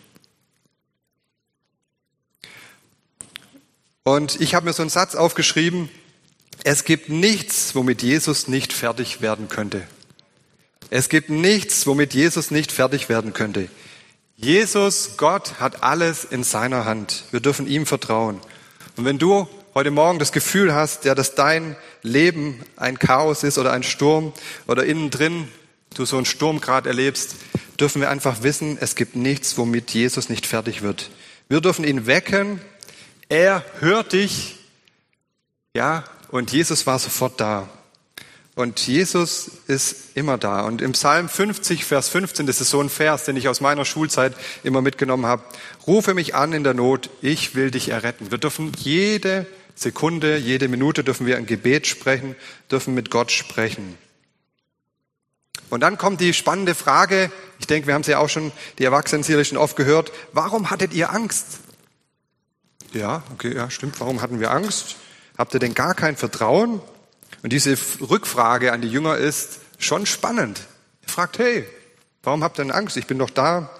Und 4.02 4.40
ich 4.40 4.54
habe 4.54 4.64
mir 4.64 4.72
so 4.72 4.82
einen 4.82 4.90
Satz 4.90 5.14
aufgeschrieben, 5.14 5.90
es 6.64 6.84
gibt 6.84 7.08
nichts, 7.08 7.74
womit 7.74 8.02
Jesus 8.02 8.48
nicht 8.48 8.72
fertig 8.72 9.20
werden 9.20 9.48
könnte. 9.48 9.86
Es 10.90 11.08
gibt 11.08 11.30
nichts, 11.30 11.86
womit 11.86 12.14
Jesus 12.14 12.50
nicht 12.50 12.72
fertig 12.72 13.08
werden 13.08 13.32
könnte. 13.32 13.68
Jesus, 14.34 15.16
Gott, 15.16 15.60
hat 15.60 15.82
alles 15.82 16.24
in 16.24 16.42
seiner 16.42 16.84
Hand. 16.84 17.24
Wir 17.30 17.40
dürfen 17.40 17.68
ihm 17.68 17.86
vertrauen. 17.86 18.40
Und 18.96 19.04
wenn 19.04 19.18
du 19.18 19.46
heute 19.74 19.90
Morgen 19.90 20.18
das 20.18 20.32
Gefühl 20.32 20.74
hast, 20.74 21.04
ja, 21.04 21.14
dass 21.14 21.34
dein 21.34 21.76
Leben 22.02 22.64
ein 22.76 22.98
Chaos 22.98 23.44
ist 23.44 23.58
oder 23.58 23.72
ein 23.72 23.82
Sturm 23.82 24.32
oder 24.66 24.84
innen 24.84 25.10
drin 25.10 25.48
du 25.94 26.04
so 26.04 26.16
einen 26.16 26.26
Sturm 26.26 26.60
gerade 26.60 26.88
erlebst, 26.88 27.36
dürfen 27.78 28.00
wir 28.00 28.10
einfach 28.10 28.42
wissen, 28.42 28.78
es 28.80 28.94
gibt 28.94 29.16
nichts, 29.16 29.56
womit 29.58 29.90
Jesus 29.90 30.28
nicht 30.28 30.46
fertig 30.46 30.82
wird. 30.82 31.10
Wir 31.48 31.60
dürfen 31.60 31.84
ihn 31.84 32.06
wecken. 32.06 32.60
Er 33.28 33.64
hört 33.80 34.12
dich. 34.12 34.56
Ja, 35.74 36.04
und 36.30 36.52
Jesus 36.52 36.86
war 36.86 36.98
sofort 36.98 37.40
da. 37.40 37.68
Und 38.54 38.84
Jesus 38.88 39.52
ist 39.68 40.16
immer 40.16 40.36
da. 40.36 40.62
Und 40.62 40.82
im 40.82 40.90
Psalm 40.90 41.28
50, 41.28 41.84
Vers 41.84 42.08
15, 42.08 42.46
das 42.46 42.60
ist 42.60 42.70
so 42.70 42.80
ein 42.80 42.88
Vers, 42.88 43.24
den 43.24 43.36
ich 43.36 43.46
aus 43.46 43.60
meiner 43.60 43.84
Schulzeit 43.84 44.34
immer 44.64 44.82
mitgenommen 44.82 45.26
habe. 45.26 45.44
Rufe 45.86 46.12
mich 46.12 46.34
an 46.34 46.52
in 46.52 46.64
der 46.64 46.74
Not, 46.74 47.08
ich 47.22 47.54
will 47.54 47.70
dich 47.70 47.90
erretten. 47.90 48.32
Wir 48.32 48.38
dürfen 48.38 48.72
jede 48.76 49.46
Sekunde, 49.76 50.36
jede 50.38 50.66
Minute 50.66 51.04
dürfen 51.04 51.24
wir 51.24 51.36
ein 51.36 51.46
Gebet 51.46 51.86
sprechen, 51.86 52.34
dürfen 52.68 52.94
mit 52.94 53.12
Gott 53.12 53.30
sprechen. 53.30 53.96
Und 55.70 55.80
dann 55.80 55.98
kommt 55.98 56.20
die 56.20 56.32
spannende 56.32 56.74
Frage, 56.74 57.30
ich 57.58 57.66
denke, 57.66 57.86
wir 57.86 57.94
haben 57.94 58.04
sie 58.04 58.14
auch 58.14 58.28
schon, 58.28 58.52
die 58.78 58.84
Erwachsenen 58.84 59.22
sicherlich 59.22 59.48
schon 59.48 59.58
oft 59.58 59.76
gehört, 59.76 60.12
warum 60.32 60.70
hattet 60.70 60.94
ihr 60.94 61.10
Angst? 61.12 61.60
Ja, 62.92 63.22
okay, 63.32 63.54
ja, 63.54 63.70
stimmt, 63.70 64.00
warum 64.00 64.22
hatten 64.22 64.40
wir 64.40 64.50
Angst? 64.50 64.96
Habt 65.36 65.54
ihr 65.54 65.60
denn 65.60 65.74
gar 65.74 65.94
kein 65.94 66.16
Vertrauen? 66.16 66.80
Und 67.42 67.52
diese 67.52 67.76
Rückfrage 68.00 68.72
an 68.72 68.80
die 68.80 68.88
Jünger 68.88 69.16
ist 69.16 69.60
schon 69.78 70.06
spannend. 70.06 70.62
Er 71.02 71.08
fragt, 71.10 71.38
hey, 71.38 71.66
warum 72.22 72.42
habt 72.42 72.58
ihr 72.58 72.64
denn 72.64 72.72
Angst? 72.72 72.96
Ich 72.96 73.06
bin 73.06 73.18
doch 73.18 73.30
da. 73.30 73.70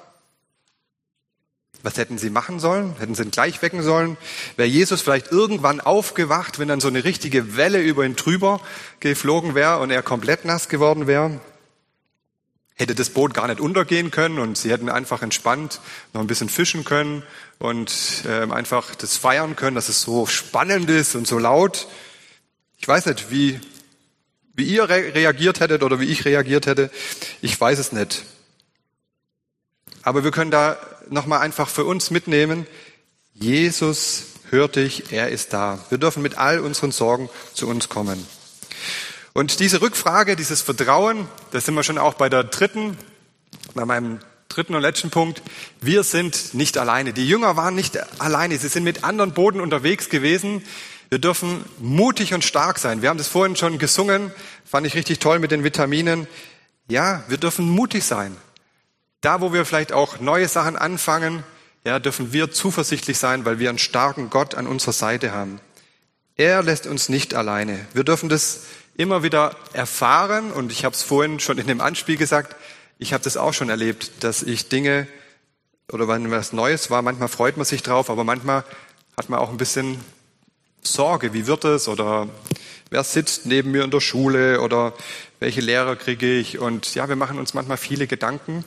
Was 1.82 1.96
hätten 1.96 2.18
sie 2.18 2.30
machen 2.30 2.58
sollen? 2.58 2.96
Hätten 2.98 3.14
sie 3.14 3.22
ihn 3.22 3.30
gleich 3.30 3.62
wecken 3.62 3.82
sollen? 3.82 4.16
Wäre 4.56 4.68
Jesus 4.68 5.00
vielleicht 5.00 5.30
irgendwann 5.30 5.80
aufgewacht, 5.80 6.58
wenn 6.58 6.68
dann 6.68 6.80
so 6.80 6.88
eine 6.88 7.04
richtige 7.04 7.56
Welle 7.56 7.80
über 7.80 8.04
ihn 8.04 8.16
drüber 8.16 8.60
geflogen 9.00 9.54
wäre 9.54 9.78
und 9.78 9.90
er 9.90 10.02
komplett 10.02 10.44
nass 10.44 10.68
geworden 10.68 11.06
wäre? 11.06 11.40
Hätte 12.78 12.94
das 12.94 13.10
Boot 13.10 13.34
gar 13.34 13.48
nicht 13.48 13.60
untergehen 13.60 14.10
können 14.10 14.38
und 14.38 14.56
sie 14.56 14.70
hätten 14.70 14.88
einfach 14.88 15.22
entspannt 15.22 15.80
noch 16.14 16.20
ein 16.20 16.28
bisschen 16.28 16.48
fischen 16.48 16.84
können 16.84 17.24
und 17.58 17.92
äh, 18.24 18.50
einfach 18.52 18.94
das 18.94 19.16
feiern 19.16 19.56
können, 19.56 19.74
dass 19.74 19.88
es 19.88 20.00
so 20.00 20.26
spannend 20.26 20.88
ist 20.88 21.16
und 21.16 21.26
so 21.26 21.38
laut. 21.38 21.88
Ich 22.78 22.86
weiß 22.86 23.06
nicht, 23.06 23.30
wie, 23.30 23.60
wie 24.54 24.64
ihr 24.64 24.88
re 24.88 25.12
reagiert 25.14 25.58
hättet 25.58 25.82
oder 25.82 25.98
wie 25.98 26.04
ich 26.04 26.24
reagiert 26.24 26.66
hätte. 26.66 26.90
Ich 27.42 27.60
weiß 27.60 27.80
es 27.80 27.90
nicht. 27.90 28.24
Aber 30.02 30.22
wir 30.22 30.30
können 30.30 30.52
da 30.52 30.78
nochmal 31.10 31.40
einfach 31.40 31.68
für 31.68 31.84
uns 31.84 32.10
mitnehmen. 32.12 32.66
Jesus 33.34 34.26
hört 34.50 34.76
dich, 34.76 35.12
er 35.12 35.28
ist 35.30 35.52
da. 35.52 35.84
Wir 35.88 35.98
dürfen 35.98 36.22
mit 36.22 36.38
all 36.38 36.60
unseren 36.60 36.92
Sorgen 36.92 37.28
zu 37.54 37.68
uns 37.68 37.88
kommen. 37.88 38.24
Und 39.38 39.60
diese 39.60 39.80
Rückfrage, 39.80 40.34
dieses 40.34 40.62
Vertrauen, 40.62 41.28
da 41.52 41.60
sind 41.60 41.74
wir 41.74 41.84
schon 41.84 41.96
auch 41.96 42.14
bei 42.14 42.28
der 42.28 42.42
dritten, 42.42 42.98
bei 43.72 43.84
meinem 43.84 44.18
dritten 44.48 44.74
und 44.74 44.82
letzten 44.82 45.10
Punkt. 45.10 45.42
Wir 45.80 46.02
sind 46.02 46.54
nicht 46.54 46.76
alleine. 46.76 47.12
Die 47.12 47.28
Jünger 47.28 47.56
waren 47.56 47.76
nicht 47.76 48.20
alleine. 48.20 48.58
Sie 48.58 48.66
sind 48.66 48.82
mit 48.82 49.04
anderen 49.04 49.34
Boden 49.34 49.60
unterwegs 49.60 50.08
gewesen. 50.08 50.64
Wir 51.08 51.20
dürfen 51.20 51.64
mutig 51.78 52.34
und 52.34 52.42
stark 52.42 52.80
sein. 52.80 53.00
Wir 53.00 53.10
haben 53.10 53.16
das 53.16 53.28
vorhin 53.28 53.54
schon 53.54 53.78
gesungen. 53.78 54.32
Fand 54.64 54.88
ich 54.88 54.96
richtig 54.96 55.20
toll 55.20 55.38
mit 55.38 55.52
den 55.52 55.62
Vitaminen. 55.62 56.26
Ja, 56.88 57.22
wir 57.28 57.38
dürfen 57.38 57.70
mutig 57.70 58.02
sein. 58.02 58.36
Da, 59.20 59.40
wo 59.40 59.52
wir 59.52 59.64
vielleicht 59.64 59.92
auch 59.92 60.18
neue 60.18 60.48
Sachen 60.48 60.76
anfangen, 60.76 61.44
ja, 61.84 62.00
dürfen 62.00 62.32
wir 62.32 62.50
zuversichtlich 62.50 63.18
sein, 63.18 63.44
weil 63.44 63.60
wir 63.60 63.68
einen 63.68 63.78
starken 63.78 64.30
Gott 64.30 64.56
an 64.56 64.66
unserer 64.66 64.94
Seite 64.94 65.30
haben. 65.30 65.60
Er 66.34 66.64
lässt 66.64 66.88
uns 66.88 67.08
nicht 67.08 67.34
alleine. 67.34 67.86
Wir 67.94 68.02
dürfen 68.02 68.28
das 68.28 68.62
immer 68.98 69.22
wieder 69.22 69.54
erfahren 69.72 70.50
und 70.50 70.72
ich 70.72 70.84
habe 70.84 70.94
es 70.94 71.02
vorhin 71.02 71.38
schon 71.38 71.56
in 71.56 71.68
dem 71.68 71.80
Anspiel 71.80 72.16
gesagt, 72.16 72.56
ich 72.98 73.12
habe 73.12 73.22
das 73.22 73.36
auch 73.36 73.54
schon 73.54 73.70
erlebt, 73.70 74.24
dass 74.24 74.42
ich 74.42 74.68
Dinge 74.68 75.06
oder 75.90 76.08
wenn 76.08 76.30
was 76.32 76.52
Neues 76.52 76.90
war, 76.90 77.00
manchmal 77.00 77.28
freut 77.28 77.56
man 77.56 77.64
sich 77.64 77.84
drauf, 77.84 78.10
aber 78.10 78.24
manchmal 78.24 78.64
hat 79.16 79.30
man 79.30 79.38
auch 79.38 79.50
ein 79.50 79.56
bisschen 79.56 80.00
Sorge, 80.82 81.32
wie 81.32 81.46
wird 81.46 81.64
es 81.64 81.86
oder 81.86 82.28
wer 82.90 83.04
sitzt 83.04 83.46
neben 83.46 83.70
mir 83.70 83.84
in 83.84 83.92
der 83.92 84.00
Schule 84.00 84.60
oder 84.60 84.94
welche 85.38 85.60
Lehrer 85.60 85.94
kriege 85.94 86.34
ich 86.36 86.58
und 86.58 86.92
ja, 86.96 87.08
wir 87.08 87.16
machen 87.16 87.38
uns 87.38 87.54
manchmal 87.54 87.76
viele 87.76 88.08
Gedanken, 88.08 88.64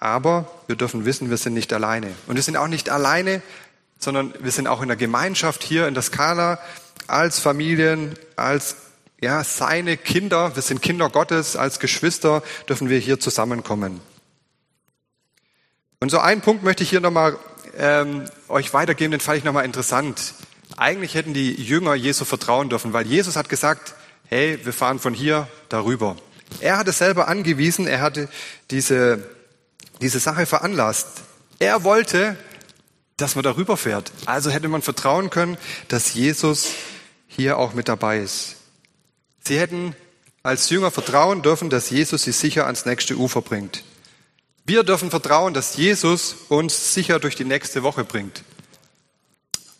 aber 0.00 0.50
wir 0.66 0.74
dürfen 0.74 1.04
wissen, 1.04 1.30
wir 1.30 1.36
sind 1.36 1.54
nicht 1.54 1.72
alleine. 1.72 2.08
Und 2.26 2.34
wir 2.34 2.42
sind 2.42 2.56
auch 2.56 2.66
nicht 2.66 2.90
alleine, 2.90 3.40
sondern 4.00 4.34
wir 4.40 4.50
sind 4.50 4.66
auch 4.66 4.82
in 4.82 4.88
der 4.88 4.96
Gemeinschaft 4.96 5.62
hier 5.62 5.86
in 5.86 5.94
der 5.94 6.02
Skala 6.02 6.58
als 7.06 7.38
Familien, 7.38 8.16
als 8.34 8.74
ja, 9.20 9.44
seine 9.44 9.96
Kinder, 9.96 10.54
wir 10.56 10.62
sind 10.62 10.80
Kinder 10.80 11.10
Gottes, 11.10 11.56
als 11.56 11.78
Geschwister 11.78 12.42
dürfen 12.68 12.88
wir 12.88 12.98
hier 12.98 13.20
zusammenkommen. 13.20 14.00
Und 16.00 16.10
so 16.10 16.18
einen 16.18 16.40
Punkt 16.40 16.62
möchte 16.62 16.82
ich 16.82 16.90
hier 16.90 17.00
nochmal 17.00 17.36
ähm, 17.76 18.24
euch 18.48 18.72
weitergeben, 18.72 19.10
den 19.10 19.20
fand 19.20 19.38
ich 19.38 19.44
nochmal 19.44 19.66
interessant. 19.66 20.34
Eigentlich 20.78 21.14
hätten 21.14 21.34
die 21.34 21.52
Jünger 21.52 21.94
Jesu 21.94 22.24
vertrauen 22.24 22.70
dürfen, 22.70 22.94
weil 22.94 23.06
Jesus 23.06 23.36
hat 23.36 23.50
gesagt, 23.50 23.94
hey, 24.28 24.58
wir 24.64 24.72
fahren 24.72 24.98
von 24.98 25.12
hier 25.12 25.46
darüber. 25.68 26.16
Er 26.60 26.78
hat 26.78 26.88
es 26.88 26.98
selber 26.98 27.28
angewiesen, 27.28 27.86
er 27.86 28.00
hatte 28.00 28.28
diese, 28.70 29.22
diese 30.00 30.18
Sache 30.18 30.46
veranlasst. 30.46 31.08
Er 31.58 31.84
wollte, 31.84 32.36
dass 33.18 33.34
man 33.34 33.44
darüber 33.44 33.76
fährt. 33.76 34.10
Also 34.24 34.50
hätte 34.50 34.68
man 34.68 34.80
vertrauen 34.80 35.28
können, 35.28 35.58
dass 35.88 36.14
Jesus 36.14 36.70
hier 37.28 37.58
auch 37.58 37.74
mit 37.74 37.88
dabei 37.88 38.20
ist. 38.20 38.56
Sie 39.44 39.58
hätten 39.58 39.94
als 40.42 40.70
Jünger 40.70 40.90
vertrauen 40.90 41.42
dürfen, 41.42 41.70
dass 41.70 41.90
Jesus 41.90 42.22
sie 42.22 42.32
sicher 42.32 42.66
ans 42.66 42.86
nächste 42.86 43.16
Ufer 43.16 43.42
bringt. 43.42 43.84
Wir 44.64 44.84
dürfen 44.84 45.10
vertrauen, 45.10 45.54
dass 45.54 45.76
Jesus 45.76 46.36
uns 46.48 46.94
sicher 46.94 47.18
durch 47.18 47.36
die 47.36 47.44
nächste 47.44 47.82
Woche 47.82 48.04
bringt. 48.04 48.42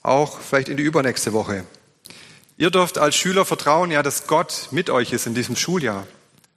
Auch 0.03 0.41
vielleicht 0.41 0.69
in 0.69 0.77
die 0.77 0.83
übernächste 0.83 1.33
Woche. 1.33 1.65
Ihr 2.57 2.71
dürft 2.71 2.99
als 2.99 3.17
Schüler 3.17 3.45
vertrauen, 3.45 3.91
ja, 3.91 4.03
dass 4.03 4.27
Gott 4.27 4.69
mit 4.71 4.91
euch 4.91 5.13
ist 5.13 5.27
in 5.27 5.35
diesem 5.35 5.57
Schuljahr. 5.57 6.07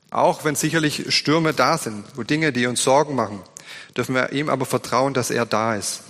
Auch 0.10 0.44
wenn 0.44 0.56
sicherlich 0.56 1.14
Stürme 1.16 1.54
da 1.54 1.78
sind, 1.78 2.06
wo 2.16 2.24
Dinge, 2.24 2.52
die 2.52 2.66
uns 2.68 2.84
Sorgen 2.84 3.16
machen, 3.16 3.42
dürfen 3.96 4.16
wir 4.16 4.32
ihm 4.32 4.50
aber 4.50 4.66
vertrauen, 4.66 5.14
dass 5.14 5.32
er 5.32 5.46
da 5.46 5.76
ist. 5.76 6.02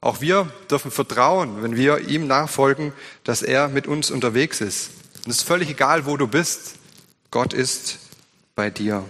Auch 0.00 0.20
wir 0.20 0.52
dürfen 0.70 0.90
vertrauen, 0.90 1.62
wenn 1.62 1.76
wir 1.76 2.08
ihm 2.08 2.26
nachfolgen, 2.26 2.92
dass 3.24 3.42
er 3.42 3.68
mit 3.68 3.86
uns 3.86 4.10
unterwegs 4.10 4.60
ist. 4.60 4.90
Und 5.26 5.32
es 5.32 5.38
ist 5.38 5.48
völlig 5.48 5.68
egal, 5.68 6.06
wo 6.06 6.16
du 6.16 6.28
bist. 6.28 6.76
Gott 7.32 7.52
ist 7.52 7.98
bei 8.54 8.70
dir. 8.70 9.04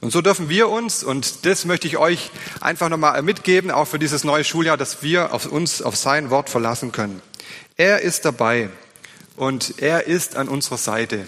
Und 0.00 0.10
so 0.10 0.22
dürfen 0.22 0.48
wir 0.48 0.70
uns, 0.70 1.04
und 1.04 1.44
das 1.44 1.66
möchte 1.66 1.86
ich 1.86 1.98
euch 1.98 2.30
einfach 2.62 2.88
nochmal 2.88 3.20
mitgeben, 3.20 3.70
auch 3.70 3.84
für 3.84 3.98
dieses 3.98 4.24
neue 4.24 4.42
Schuljahr, 4.42 4.78
dass 4.78 5.02
wir 5.02 5.34
auf 5.34 5.44
uns, 5.44 5.82
auf 5.82 5.96
sein 5.96 6.30
Wort 6.30 6.48
verlassen 6.48 6.92
können. 6.92 7.20
Er 7.76 8.00
ist 8.00 8.24
dabei 8.24 8.70
und 9.36 9.82
er 9.82 10.06
ist 10.06 10.34
an 10.34 10.48
unserer 10.48 10.78
Seite. 10.78 11.26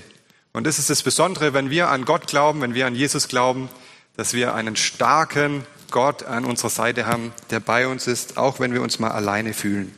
Und 0.55 0.67
das 0.67 0.79
ist 0.79 0.89
das 0.89 1.03
Besondere, 1.03 1.53
wenn 1.53 1.69
wir 1.69 1.89
an 1.89 2.07
Gott 2.07 2.27
glauben, 2.27 2.63
wenn 2.63 2.75
wir 2.75 2.87
an 2.87 2.95
Jesus 2.95 3.29
glauben, 3.29 3.69
dass 4.17 4.33
wir 4.33 4.55
einen 4.55 4.77
starken 4.77 5.67
Gott 5.91 6.23
an 6.23 6.47
unserer 6.47 6.71
Seite 6.71 7.05
haben, 7.05 7.35
der 7.51 7.61
bei 7.61 7.87
uns 7.87 8.07
ist, 8.07 8.39
auch 8.39 8.61
wenn 8.61 8.73
wir 8.73 8.81
uns 8.81 8.99
mal 8.99 9.11
alleine 9.11 9.53
fühlen. 9.53 9.95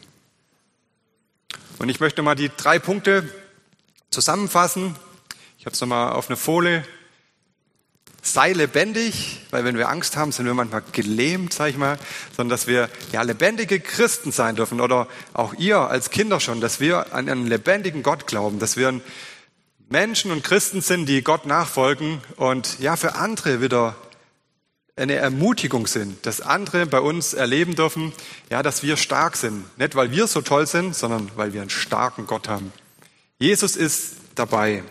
Und 1.79 1.89
ich 1.89 2.01
möchte 2.01 2.23
mal 2.23 2.35
die 2.35 2.51
drei 2.57 2.81
Punkte 2.81 3.31
zusammenfassen. 4.17 4.97
Ich 5.59 5.67
habe 5.67 5.75
es 5.75 5.81
nochmal 5.83 6.13
auf 6.13 6.31
eine 6.31 6.39
Folie 6.39 6.83
sei 8.23 8.55
lebendig, 8.55 9.43
weil 9.51 9.65
wenn 9.65 9.77
wir 9.77 9.91
Angst 9.91 10.17
haben, 10.17 10.33
sind 10.33 10.47
wir 10.47 10.55
manchmal 10.55 10.83
gelähmt, 10.93 11.53
sag 11.53 11.69
ich 11.69 11.77
mal, 11.77 11.99
sondern 12.35 12.57
dass 12.57 12.67
wir 12.67 12.89
ja 13.13 13.21
lebendige 13.21 13.79
Christen 13.79 14.33
sein 14.33 14.57
dürfen 14.57 14.81
oder 14.81 15.07
auch 15.35 15.53
ihr 15.53 15.79
als 15.79 16.09
Kinder 16.09 16.41
schon, 16.41 16.63
dass 16.63 16.81
wir 16.81 17.13
an 17.15 17.29
einen 17.29 17.47
lebendigen 17.47 18.03
Gott 18.03 18.27
glauben, 18.27 18.59
dass 18.59 18.79
wir 18.79 19.01
Menschen 19.91 20.33
und 20.33 20.43
Christen 20.43 20.81
sind, 20.81 21.07
die 21.07 21.23
Gott 21.23 21.45
nachfolgen 21.45 22.23
und 22.37 22.79
ja 22.81 22.97
für 22.97 23.17
andere 23.17 23.61
wieder 23.61 23.95
eine 24.97 25.17
Ermutigung 25.17 25.87
sind, 25.87 26.25
dass 26.25 26.41
andere 26.41 26.87
bei 26.87 27.01
uns 27.01 27.35
erleben 27.35 27.77
dürfen, 27.77 28.15
ja, 28.51 28.63
dass 28.63 28.83
wir 28.83 28.97
stark 28.97 29.37
sind, 29.37 29.79
nicht 29.79 29.95
weil 29.95 30.11
wir 30.11 30.27
so 30.27 30.41
toll 30.41 30.67
sind, 30.67 30.97
sondern 30.97 31.31
weil 31.37 31.53
wir 31.53 31.61
einen 31.61 31.71
starken 31.71 32.27
Gott 32.27 32.49
haben. 32.49 32.73
Jesus 33.39 33.77
ist 33.77 34.17
dabei. 34.35 34.83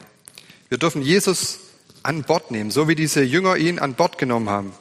Wir 0.70 0.78
dürfen 0.78 1.02
Jesus 1.02 1.60
an 2.04 2.24
Bord 2.24 2.52
nehmen, 2.52 2.70
so 2.70 2.88
wie 2.88 2.96
diese 2.96 3.24
Jünger 3.24 3.58
ihn 3.58 3.80
an 3.80 3.96
Bord 3.96 4.20
genommen 4.20 4.50
haben. 4.50 4.74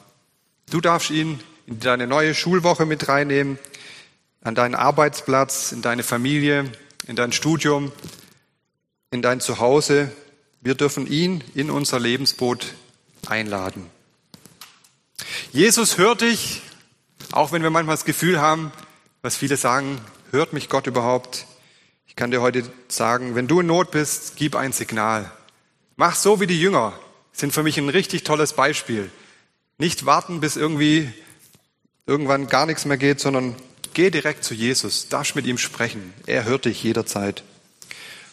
Du 0.71 0.83
darfst 0.83 1.11
ihn 1.11 1.41
in 1.67 1.81
deine 1.81 2.07
neue 2.07 2.35
Schulwoche 2.35 2.85
mit 2.85 3.09
reinnehmen, 3.09 3.59
an 4.43 4.55
deinen 4.55 4.75
Arbeitsplatz, 4.75 5.73
in 5.73 5.81
deine 5.81 6.03
Familie, 6.03 6.71
in 7.07 7.17
dein 7.17 7.33
Studium, 7.33 7.93
in 9.11 9.23
dein 9.23 9.41
Zuhause. 9.41 10.13
Wir 10.61 10.75
dürfen 10.75 11.07
ihn 11.07 11.43
in 11.55 11.71
unser 11.71 11.99
Lebensboot 11.99 12.75
einladen. 13.27 13.89
Jesus 15.53 15.97
hört 15.97 16.21
dich, 16.21 16.61
auch 17.33 17.53
wenn 17.53 17.63
wir 17.63 17.71
manchmal 17.71 17.97
das 17.97 18.05
Gefühl 18.05 18.41
haben, 18.41 18.73
was 19.23 19.37
viele 19.37 19.57
sagen, 19.57 20.01
hört 20.33 20.53
mich 20.53 20.69
Gott 20.69 20.87
überhaupt? 20.87 21.47
Ich 22.15 22.17
kann 22.17 22.31
dir 22.31 22.43
heute 22.43 22.63
sagen, 22.87 23.35
wenn 23.35 23.49
du 23.49 23.59
in 23.59 23.67
Not 23.67 23.91
bist, 23.91 24.37
gib 24.37 24.55
ein 24.55 24.71
Signal. 24.71 25.33
Mach 25.97 26.15
so 26.15 26.39
wie 26.39 26.47
die 26.47 26.61
Jünger 26.61 26.93
sind 27.33 27.53
für 27.53 27.65
mich 27.65 27.77
ein 27.77 27.89
richtig 27.89 28.23
tolles 28.23 28.53
Beispiel. 28.53 29.11
Nicht 29.79 30.07
warten, 30.07 30.39
bis 30.39 30.55
irgendwie 30.55 31.13
irgendwann 32.07 32.47
gar 32.47 32.67
nichts 32.67 32.85
mehr 32.85 32.99
geht, 32.99 33.19
sondern 33.19 33.57
geh 33.95 34.11
direkt 34.11 34.45
zu 34.45 34.55
Jesus, 34.55 35.09
darfst 35.09 35.35
mit 35.35 35.45
ihm 35.45 35.59
sprechen. 35.59 36.15
Er 36.27 36.45
hört 36.45 36.67
dich 36.67 36.85
jederzeit. 36.85 37.43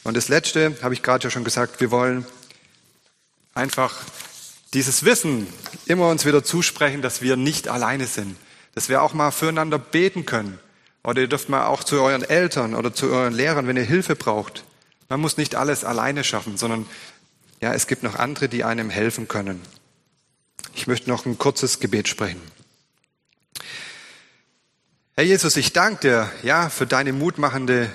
Und 0.04 0.16
das 0.16 0.28
Letzte 0.28 0.78
habe 0.84 0.94
ich 0.94 1.02
gerade 1.02 1.24
ja 1.24 1.32
schon 1.32 1.44
gesagt, 1.44 1.82
wir 1.82 1.90
wollen 1.90 2.28
einfach 3.56 3.98
dieses 4.76 5.06
Wissen 5.06 5.48
immer 5.88 6.08
uns 6.08 6.24
wieder 6.24 6.44
zusprechen, 6.44 7.02
dass 7.02 7.24
wir 7.24 7.36
nicht 7.36 7.68
alleine 7.68 8.06
sind, 8.06 8.36
dass 8.76 8.90
wir 8.90 9.02
auch 9.02 9.16
mal 9.16 9.32
füreinander 9.32 9.80
beten 9.80 10.28
können. 10.28 10.60
Oder 11.04 11.22
ihr 11.22 11.28
dürft 11.28 11.50
mal 11.50 11.66
auch 11.66 11.84
zu 11.84 12.02
euren 12.02 12.24
Eltern 12.24 12.76
oder 12.76 12.94
zu 12.94 13.08
euren 13.08 13.34
Lehrern, 13.34 13.68
wenn 13.68 13.78
ihr 13.78 13.84
Hilfe 13.84 14.16
braucht. 14.16 14.64
Man 15.10 15.20
muss 15.20 15.38
nicht 15.38 15.56
alles 15.56 15.84
alleine 15.84 16.24
schaffen, 16.24 16.58
sondern 16.58 16.86
ja, 17.60 17.74
es 17.74 17.88
gibt 17.88 18.04
noch 18.04 18.16
andere, 18.16 18.50
die 18.50 18.64
einem 18.64 18.90
helfen 18.90 19.28
können. 19.28 19.62
Ich 20.74 20.88
möchte 20.88 21.10
noch 21.10 21.26
ein 21.26 21.38
kurzes 21.38 21.80
Gebet 21.80 22.08
sprechen. 22.08 22.42
Herr 25.16 25.26
Jesus, 25.26 25.58
ich 25.58 25.74
danke 25.74 26.02
dir, 26.02 26.32
ja, 26.44 26.70
für 26.70 26.88
deine 26.88 27.14
mutmachende 27.14 27.90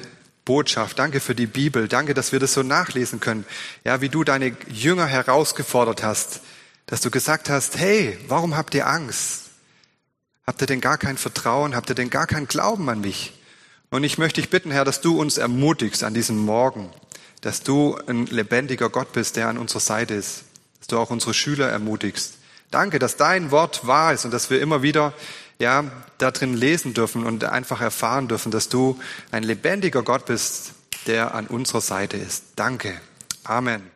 Botschaft. 0.44 0.98
Danke 0.98 1.20
für 1.20 1.34
die 1.34 1.46
Bibel. 1.46 1.88
Danke, 1.88 2.14
dass 2.14 2.32
wir 2.32 2.38
das 2.38 2.52
so 2.52 2.62
nachlesen 2.62 3.20
können. 3.20 3.44
Ja, 3.84 4.00
wie 4.00 4.08
du 4.08 4.22
deine 4.22 4.56
Jünger 4.68 5.06
herausgefordert 5.06 6.02
hast, 6.02 6.40
dass 6.86 7.00
du 7.00 7.10
gesagt 7.10 7.50
hast, 7.50 7.78
hey, 7.78 8.18
warum 8.28 8.56
habt 8.56 8.74
ihr 8.74 8.86
Angst? 8.86 9.45
Habt 10.46 10.60
ihr 10.60 10.68
denn 10.68 10.80
gar 10.80 10.96
kein 10.96 11.16
Vertrauen? 11.16 11.74
Habt 11.74 11.88
ihr 11.88 11.96
denn 11.96 12.08
gar 12.08 12.26
keinen 12.28 12.46
Glauben 12.46 12.88
an 12.88 13.00
mich? 13.00 13.32
Und 13.90 14.04
ich 14.04 14.16
möchte 14.16 14.40
dich 14.40 14.48
bitten, 14.48 14.70
Herr, 14.70 14.84
dass 14.84 15.00
du 15.00 15.20
uns 15.20 15.38
ermutigst 15.38 16.04
an 16.04 16.14
diesem 16.14 16.38
Morgen, 16.38 16.90
dass 17.40 17.62
du 17.62 17.98
ein 18.06 18.26
lebendiger 18.26 18.88
Gott 18.88 19.12
bist, 19.12 19.36
der 19.36 19.48
an 19.48 19.58
unserer 19.58 19.80
Seite 19.80 20.14
ist, 20.14 20.44
dass 20.78 20.86
du 20.86 20.98
auch 20.98 21.10
unsere 21.10 21.34
Schüler 21.34 21.68
ermutigst. 21.68 22.34
Danke, 22.70 22.98
dass 22.98 23.16
dein 23.16 23.50
Wort 23.50 23.86
wahr 23.86 24.12
ist 24.12 24.24
und 24.24 24.32
dass 24.32 24.50
wir 24.50 24.60
immer 24.60 24.82
wieder 24.82 25.12
ja, 25.58 25.84
da 26.18 26.30
drin 26.30 26.54
lesen 26.54 26.94
dürfen 26.94 27.24
und 27.24 27.44
einfach 27.44 27.80
erfahren 27.80 28.28
dürfen, 28.28 28.52
dass 28.52 28.68
du 28.68 29.00
ein 29.32 29.42
lebendiger 29.42 30.02
Gott 30.02 30.26
bist, 30.26 30.72
der 31.06 31.34
an 31.34 31.46
unserer 31.46 31.80
Seite 31.80 32.16
ist. 32.16 32.44
Danke. 32.56 33.00
Amen. 33.44 33.95